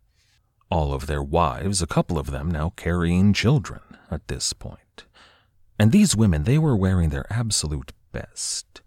All 0.70 0.94
of 0.94 1.08
their 1.08 1.22
wives, 1.24 1.82
a 1.82 1.88
couple 1.88 2.18
of 2.18 2.32
them 2.32 2.50
now 2.50 2.74
carrying 2.76 3.34
children 3.34 3.82
at 4.10 4.28
this 4.28 4.54
point. 4.54 5.06
And 5.80 5.92
these 5.92 6.16
women, 6.16 6.44
they 6.44 6.58
were 6.58 6.76
wearing 6.76 7.10
their 7.10 7.32
absolute 7.32 7.92
best. 8.12 8.82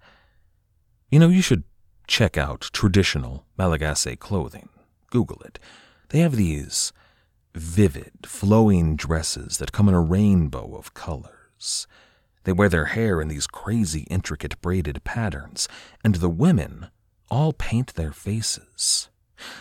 You 1.11 1.19
know, 1.19 1.29
you 1.29 1.43
should 1.43 1.65
check 2.07 2.37
out 2.37 2.71
traditional 2.73 3.45
Malagasy 3.59 4.17
clothing. 4.17 4.69
Google 5.11 5.41
it. 5.45 5.59
They 6.09 6.21
have 6.21 6.37
these 6.37 6.93
vivid, 7.55 8.13
flowing 8.25 8.97
dresses 8.97 9.59
that 9.59 9.73
come 9.73 9.89
in 9.89 9.95
a 9.95 10.01
rainbow 10.01 10.77
of 10.77 10.95
colors. 10.95 11.87
They 12.45 12.53
wear 12.53 12.69
their 12.69 12.87
hair 12.87 13.21
in 13.21 13.29
these 13.29 13.47
crazy, 13.47 14.03
intricate 14.03 14.61
braided 14.61 15.03
patterns, 15.05 15.69
and 16.05 16.17
the 16.17 16.29
women 16.29 16.89
all 17.31 17.53
paint 17.53 17.95
their 17.95 18.13
faces. 18.13 19.09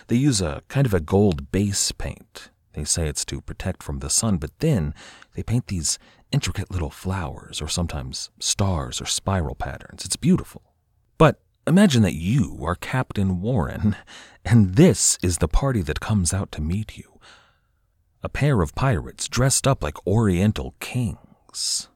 They 0.08 0.15
use 0.15 0.41
a 0.41 0.63
kind 0.67 0.86
of 0.86 0.93
a 0.93 0.99
gold 0.99 1.51
base 1.51 1.91
paint. 1.91 2.49
They 2.73 2.84
say 2.84 3.08
it's 3.08 3.25
to 3.25 3.41
protect 3.41 3.84
from 3.84 3.99
the 3.99 4.10
sun, 4.10 4.38
but 4.38 4.58
then 4.60 4.93
they 5.34 5.43
paint 5.43 5.67
these 5.67 5.97
intricate 6.32 6.71
little 6.71 6.89
flowers 6.89 7.62
or 7.62 7.67
sometimes 7.67 8.30
stars 8.39 9.01
or 9.01 9.06
spiral 9.06 9.56
patterns. 9.56 10.06
It's 10.06 10.17
beautiful. 10.17 10.62
But 11.17 11.41
imagine 11.65 12.01
that 12.04 12.15
you 12.15 12.60
are 12.63 12.75
Captain 12.75 13.41
Warren, 13.41 13.95
and 14.45 14.75
this 14.75 15.17
is 15.21 15.38
the 15.38 15.47
party 15.47 15.82
that 15.84 15.99
comes 15.99 16.34
out 16.34 16.51
to 16.54 16.62
meet 16.62 16.97
you. 16.97 17.19
A 18.23 18.30
pair 18.30 18.62
of 18.62 18.75
pirates 18.75 19.28
dressed 19.28 19.67
up 19.67 19.84
like 19.84 20.06
Oriental 20.08 20.75
kings. 20.80 21.88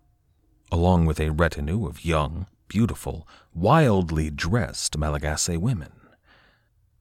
along 0.71 1.05
with 1.05 1.19
a 1.19 1.31
retinue 1.31 1.87
of 1.87 2.05
young, 2.05 2.45
beautiful, 2.69 3.27
wildly 3.53 4.29
dressed 4.29 4.97
Malagasy 4.97 5.57
women. 5.57 5.91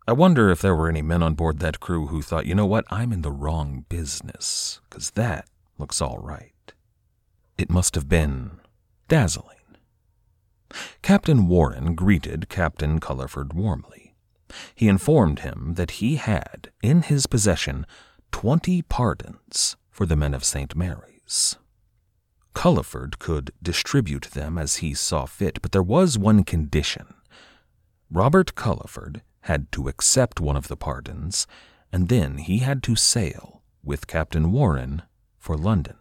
I 0.09 0.13
wonder 0.13 0.51
if 0.51 0.61
there 0.61 0.75
were 0.75 0.89
any 0.89 1.03
men 1.03 1.23
on 1.23 1.35
board 1.35 1.61
that 1.61 1.81
crew 1.81 2.07
who 2.07 2.23
thought, 2.23 2.47
you 2.47 2.55
know 2.55 2.67
what, 2.67 2.87
I'm 2.91 3.13
in 3.13 3.23
the 3.23 3.31
wrong 3.31 3.85
business, 3.89 4.81
'cause 4.91 5.11
that 5.11 5.49
looks 5.77 6.01
all 6.01 6.19
right. 6.19 6.73
It 7.57 7.71
must 7.71 7.95
have 7.95 8.09
been 8.09 8.59
dazzling. 9.07 9.57
Captain 11.03 11.47
Warren 11.47 11.95
greeted 11.95 12.49
Captain 12.49 13.01
Culliford 13.01 13.53
warmly. 13.53 14.15
He 14.75 14.89
informed 14.89 15.41
him 15.41 15.75
that 15.75 15.93
he 15.93 16.17
had 16.17 16.71
in 16.83 17.03
his 17.03 17.27
possession 17.27 17.87
twenty 18.33 18.83
pardons 18.83 19.77
for 19.91 20.07
the 20.07 20.17
men 20.17 20.35
of 20.35 20.45
St. 20.45 20.75
Mary's. 20.75 21.57
Culliford 22.59 23.21
could 23.21 23.53
distribute 23.63 24.33
them 24.33 24.59
as 24.59 24.79
he 24.79 24.93
saw 24.93 25.27
fit, 25.27 25.63
but 25.63 25.71
there 25.71 25.81
was 25.81 26.19
one 26.19 26.43
condition. 26.43 27.15
Robert 28.11 28.57
Culliford 28.57 29.23
had 29.43 29.71
to 29.71 29.87
accept 29.87 30.41
one 30.41 30.57
of 30.57 30.67
the 30.67 30.77
pardons, 30.77 31.47
and 31.93 32.09
then 32.09 32.39
he 32.39 32.59
had 32.59 32.83
to 32.83 32.97
sail 32.97 33.63
with 33.85 34.09
Captain 34.09 34.51
Warren 34.51 35.03
for 35.39 35.57
London. 35.57 35.99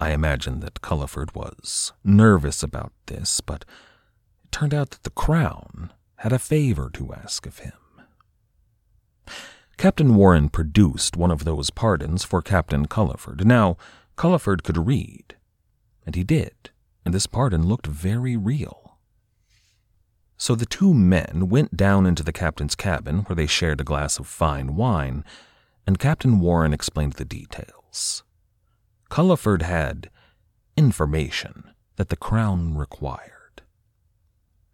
I 0.00 0.12
imagine 0.12 0.60
that 0.60 0.80
Culliford 0.80 1.34
was 1.34 1.92
nervous 2.02 2.62
about 2.62 2.94
this, 3.04 3.42
but 3.42 3.66
it 4.44 4.52
turned 4.52 4.72
out 4.72 4.92
that 4.92 5.02
the 5.02 5.10
Crown 5.10 5.92
had 6.16 6.32
a 6.32 6.38
favor 6.38 6.88
to 6.94 7.12
ask 7.12 7.44
of 7.44 7.58
him. 7.58 7.74
Captain 9.76 10.14
Warren 10.14 10.48
produced 10.48 11.14
one 11.14 11.30
of 11.30 11.44
those 11.44 11.68
pardons 11.68 12.24
for 12.24 12.40
Captain 12.40 12.86
Culliford. 12.86 13.46
Now, 13.46 13.76
Culliford 14.16 14.62
could 14.62 14.86
read, 14.86 15.36
and 16.06 16.14
he 16.14 16.24
did, 16.24 16.70
and 17.04 17.14
this 17.14 17.26
pardon 17.26 17.66
looked 17.66 17.86
very 17.86 18.36
real. 18.36 18.98
So 20.36 20.54
the 20.54 20.66
two 20.66 20.92
men 20.92 21.48
went 21.48 21.76
down 21.76 22.06
into 22.06 22.22
the 22.22 22.32
captain's 22.32 22.74
cabin, 22.74 23.20
where 23.20 23.36
they 23.36 23.46
shared 23.46 23.80
a 23.80 23.84
glass 23.84 24.18
of 24.18 24.26
fine 24.26 24.74
wine, 24.74 25.24
and 25.86 25.98
Captain 25.98 26.40
Warren 26.40 26.72
explained 26.72 27.14
the 27.14 27.24
details. 27.24 28.24
Culliford 29.08 29.62
had 29.62 30.10
information 30.76 31.70
that 31.96 32.08
the 32.08 32.16
Crown 32.16 32.76
required. 32.76 33.62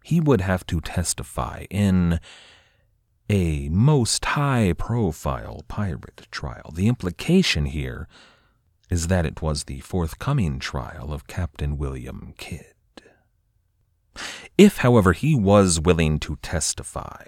He 0.03 0.19
would 0.19 0.41
have 0.41 0.65
to 0.67 0.81
testify 0.81 1.65
in 1.69 2.19
a 3.29 3.69
most 3.69 4.25
high 4.25 4.73
profile 4.73 5.63
pirate 5.67 6.27
trial. 6.31 6.71
The 6.73 6.87
implication 6.87 7.65
here 7.65 8.07
is 8.89 9.07
that 9.07 9.25
it 9.25 9.41
was 9.41 9.65
the 9.65 9.79
forthcoming 9.81 10.59
trial 10.59 11.13
of 11.13 11.27
Captain 11.27 11.77
William 11.77 12.33
Kidd. 12.37 12.73
If, 14.57 14.77
however, 14.77 15.13
he 15.13 15.35
was 15.35 15.79
willing 15.79 16.19
to 16.19 16.37
testify, 16.41 17.27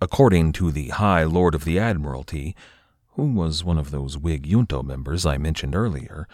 according 0.00 0.52
to 0.54 0.72
the 0.72 0.88
High 0.88 1.24
Lord 1.24 1.54
of 1.54 1.64
the 1.64 1.78
Admiralty, 1.78 2.56
who 3.12 3.32
was 3.32 3.62
one 3.62 3.78
of 3.78 3.90
those 3.90 4.18
Whig 4.18 4.48
junto 4.48 4.82
members 4.82 5.24
I 5.24 5.38
mentioned 5.38 5.76
earlier, 5.76 6.26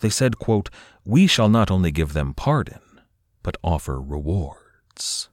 they 0.00 0.10
said, 0.10 0.38
quote, 0.38 0.70
We 1.04 1.26
shall 1.26 1.48
not 1.48 1.70
only 1.70 1.92
give 1.92 2.12
them 2.12 2.34
pardon, 2.34 2.80
but 3.42 3.56
offer 3.62 4.00
rewards. 4.00 5.28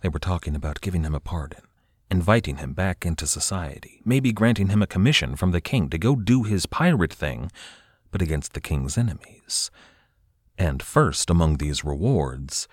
They 0.00 0.08
were 0.08 0.18
talking 0.18 0.54
about 0.54 0.80
giving 0.80 1.04
him 1.04 1.14
a 1.14 1.20
pardon, 1.20 1.62
inviting 2.10 2.56
him 2.56 2.72
back 2.72 3.06
into 3.06 3.26
society, 3.26 4.00
maybe 4.04 4.32
granting 4.32 4.68
him 4.68 4.82
a 4.82 4.86
commission 4.86 5.36
from 5.36 5.52
the 5.52 5.60
king 5.60 5.88
to 5.88 5.98
go 5.98 6.16
do 6.16 6.42
his 6.42 6.66
pirate 6.66 7.12
thing, 7.12 7.50
but 8.10 8.20
against 8.20 8.52
the 8.52 8.60
king's 8.60 8.98
enemies. 8.98 9.70
And 10.58 10.82
first 10.82 11.30
among 11.30 11.56
these 11.56 11.84
rewards, 11.84 12.66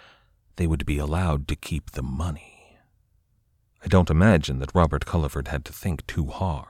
they 0.56 0.68
would 0.68 0.86
be 0.86 0.98
allowed 0.98 1.48
to 1.48 1.56
keep 1.56 1.92
the 1.92 2.04
money. 2.04 2.78
I 3.84 3.88
don't 3.88 4.10
imagine 4.10 4.60
that 4.60 4.74
Robert 4.74 5.06
Culliford 5.06 5.50
had 5.50 5.64
to 5.66 5.74
think 5.74 6.06
too 6.08 6.28
hard. 6.28 6.68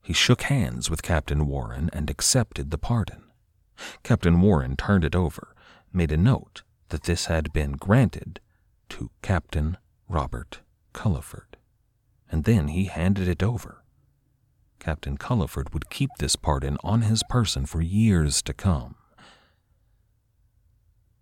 He 0.00 0.12
shook 0.12 0.42
hands 0.42 0.88
with 0.88 1.02
Captain 1.02 1.46
Warren 1.46 1.90
and 1.92 2.08
accepted 2.08 2.70
the 2.70 2.78
pardon. 2.78 3.24
Captain 4.02 4.40
Warren 4.40 4.76
turned 4.76 5.04
it 5.04 5.16
over, 5.16 5.54
made 5.92 6.12
a 6.12 6.16
note 6.16 6.62
that 6.88 7.04
this 7.04 7.26
had 7.26 7.52
been 7.52 7.72
granted 7.72 8.40
to 8.90 9.10
Captain 9.22 9.76
Robert 10.08 10.60
Culliford, 10.92 11.56
and 12.30 12.44
then 12.44 12.68
he 12.68 12.84
handed 12.84 13.28
it 13.28 13.42
over. 13.42 13.82
Captain 14.78 15.16
Culliford 15.16 15.72
would 15.72 15.90
keep 15.90 16.10
this 16.18 16.36
pardon 16.36 16.76
on 16.82 17.02
his 17.02 17.22
person 17.28 17.66
for 17.66 17.80
years 17.80 18.42
to 18.42 18.52
come. 18.52 18.96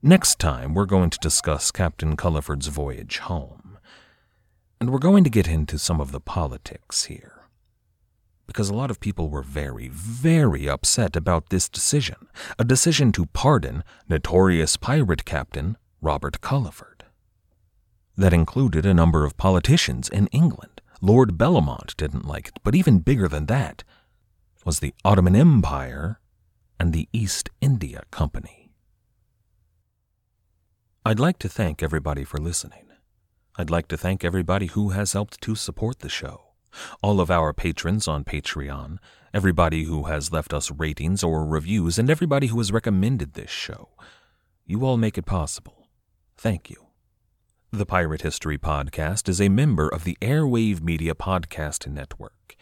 Next 0.02 0.38
time, 0.38 0.72
we're 0.72 0.86
going 0.86 1.10
to 1.10 1.18
discuss 1.18 1.70
Captain 1.70 2.16
Culliford's 2.16 2.68
voyage 2.68 3.18
home, 3.18 3.78
and 4.80 4.90
we're 4.90 4.98
going 4.98 5.24
to 5.24 5.30
get 5.30 5.46
into 5.46 5.78
some 5.78 6.00
of 6.00 6.10
the 6.10 6.20
politics 6.20 7.04
here 7.04 7.40
because 8.50 8.68
a 8.68 8.74
lot 8.74 8.90
of 8.90 8.98
people 8.98 9.28
were 9.28 9.42
very, 9.42 9.86
very 9.86 10.68
upset 10.68 11.14
about 11.14 11.50
this 11.50 11.68
decision 11.68 12.16
a 12.58 12.64
decision 12.64 13.12
to 13.12 13.26
pardon 13.26 13.84
notorious 14.08 14.76
pirate 14.76 15.24
captain 15.24 15.76
Robert 16.02 16.40
Culliford. 16.40 16.89
That 18.20 18.34
included 18.34 18.84
a 18.84 18.92
number 18.92 19.24
of 19.24 19.38
politicians 19.38 20.06
in 20.06 20.26
England. 20.26 20.82
Lord 21.00 21.38
Bellomont 21.38 21.96
didn't 21.96 22.26
like 22.26 22.48
it, 22.48 22.58
but 22.62 22.74
even 22.74 22.98
bigger 22.98 23.28
than 23.28 23.46
that 23.46 23.82
was 24.62 24.80
the 24.80 24.92
Ottoman 25.06 25.34
Empire 25.34 26.20
and 26.78 26.92
the 26.92 27.08
East 27.14 27.48
India 27.62 28.02
Company. 28.10 28.72
I'd 31.02 31.18
like 31.18 31.38
to 31.38 31.48
thank 31.48 31.82
everybody 31.82 32.24
for 32.24 32.36
listening. 32.36 32.88
I'd 33.56 33.70
like 33.70 33.88
to 33.88 33.96
thank 33.96 34.22
everybody 34.22 34.66
who 34.66 34.90
has 34.90 35.14
helped 35.14 35.40
to 35.40 35.54
support 35.54 36.00
the 36.00 36.10
show 36.10 36.42
all 37.02 37.22
of 37.22 37.30
our 37.30 37.54
patrons 37.54 38.06
on 38.06 38.22
Patreon, 38.22 38.98
everybody 39.32 39.84
who 39.84 40.04
has 40.04 40.30
left 40.30 40.52
us 40.52 40.70
ratings 40.70 41.24
or 41.24 41.46
reviews, 41.46 41.98
and 41.98 42.10
everybody 42.10 42.48
who 42.48 42.58
has 42.58 42.70
recommended 42.70 43.32
this 43.32 43.50
show. 43.50 43.88
You 44.66 44.84
all 44.84 44.98
make 44.98 45.16
it 45.16 45.24
possible. 45.24 45.88
Thank 46.36 46.68
you. 46.68 46.89
The 47.72 47.86
Pirate 47.86 48.22
History 48.22 48.58
Podcast 48.58 49.28
is 49.28 49.40
a 49.40 49.48
member 49.48 49.88
of 49.88 50.02
the 50.02 50.18
Airwave 50.20 50.80
Media 50.80 51.14
Podcast 51.14 51.86
Network. 51.86 52.56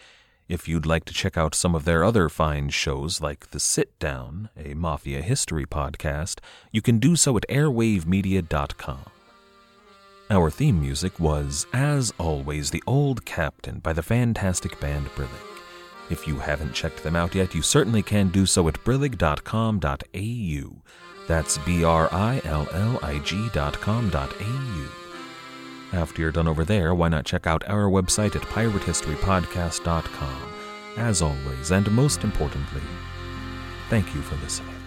If 0.51 0.69
you'd 0.69 0.85
like 0.85 1.07
to 1.07 1.15
check 1.15 1.39
out 1.39 1.55
some 1.55 1.75
of 1.75 1.87
their 1.87 2.05
other 2.05 2.29
fine 2.29 2.69
shows 2.69 3.23
like 3.23 3.51
The 3.51 3.59
Sit 3.59 3.99
Down, 3.99 4.51
a 4.55 4.75
mafia 4.75 5.23
history 5.23 5.65
podcast, 5.65 6.41
you 6.73 6.83
can 6.83 6.99
do 6.99 7.17
so 7.17 7.39
at 7.39 7.49
airwavemedia.com. 7.49 9.07
Our 10.29 10.51
theme 10.51 10.79
music 10.79 11.19
was, 11.19 11.67
as 11.73 12.13
always, 12.19 12.71
The 12.71 12.83
Old 12.87 13.25
Captain 13.25 13.79
by 13.79 13.95
the 13.95 14.03
fantastic 14.03 14.79
band 14.79 15.07
Brillig. 15.17 15.31
If 16.11 16.29
you 16.29 16.39
haven't 16.39 16.75
checked 16.75 17.03
them 17.03 17.17
out 17.17 17.35
yet, 17.35 17.55
you 17.55 17.63
certainly 17.63 18.03
can 18.03 18.29
do 18.29 18.45
so 18.45 18.69
at 18.69 18.85
brillig.com.au. 18.85 20.83
That's 21.27 21.59
B 21.59 21.83
R 21.85 22.09
I 22.13 22.43
L 22.45 22.69
L 22.73 22.99
I 23.03 23.19
G.com.au. 23.21 24.98
After 25.93 26.21
you're 26.21 26.33
done 26.33 26.49
over 26.49 26.65
there, 26.65 26.95
why 26.95 27.09
not 27.09 27.25
check 27.25 27.47
out 27.47 27.69
our 27.69 27.89
website 27.89 28.37
at 28.37 28.43
piratehistorypodcast.com? 28.43 30.53
As 30.97 31.23
always, 31.23 31.71
and 31.71 31.91
most 31.91 32.25
importantly, 32.25 32.83
thank 33.89 34.15
you 34.15 34.21
for 34.21 34.37
listening. 34.37 34.78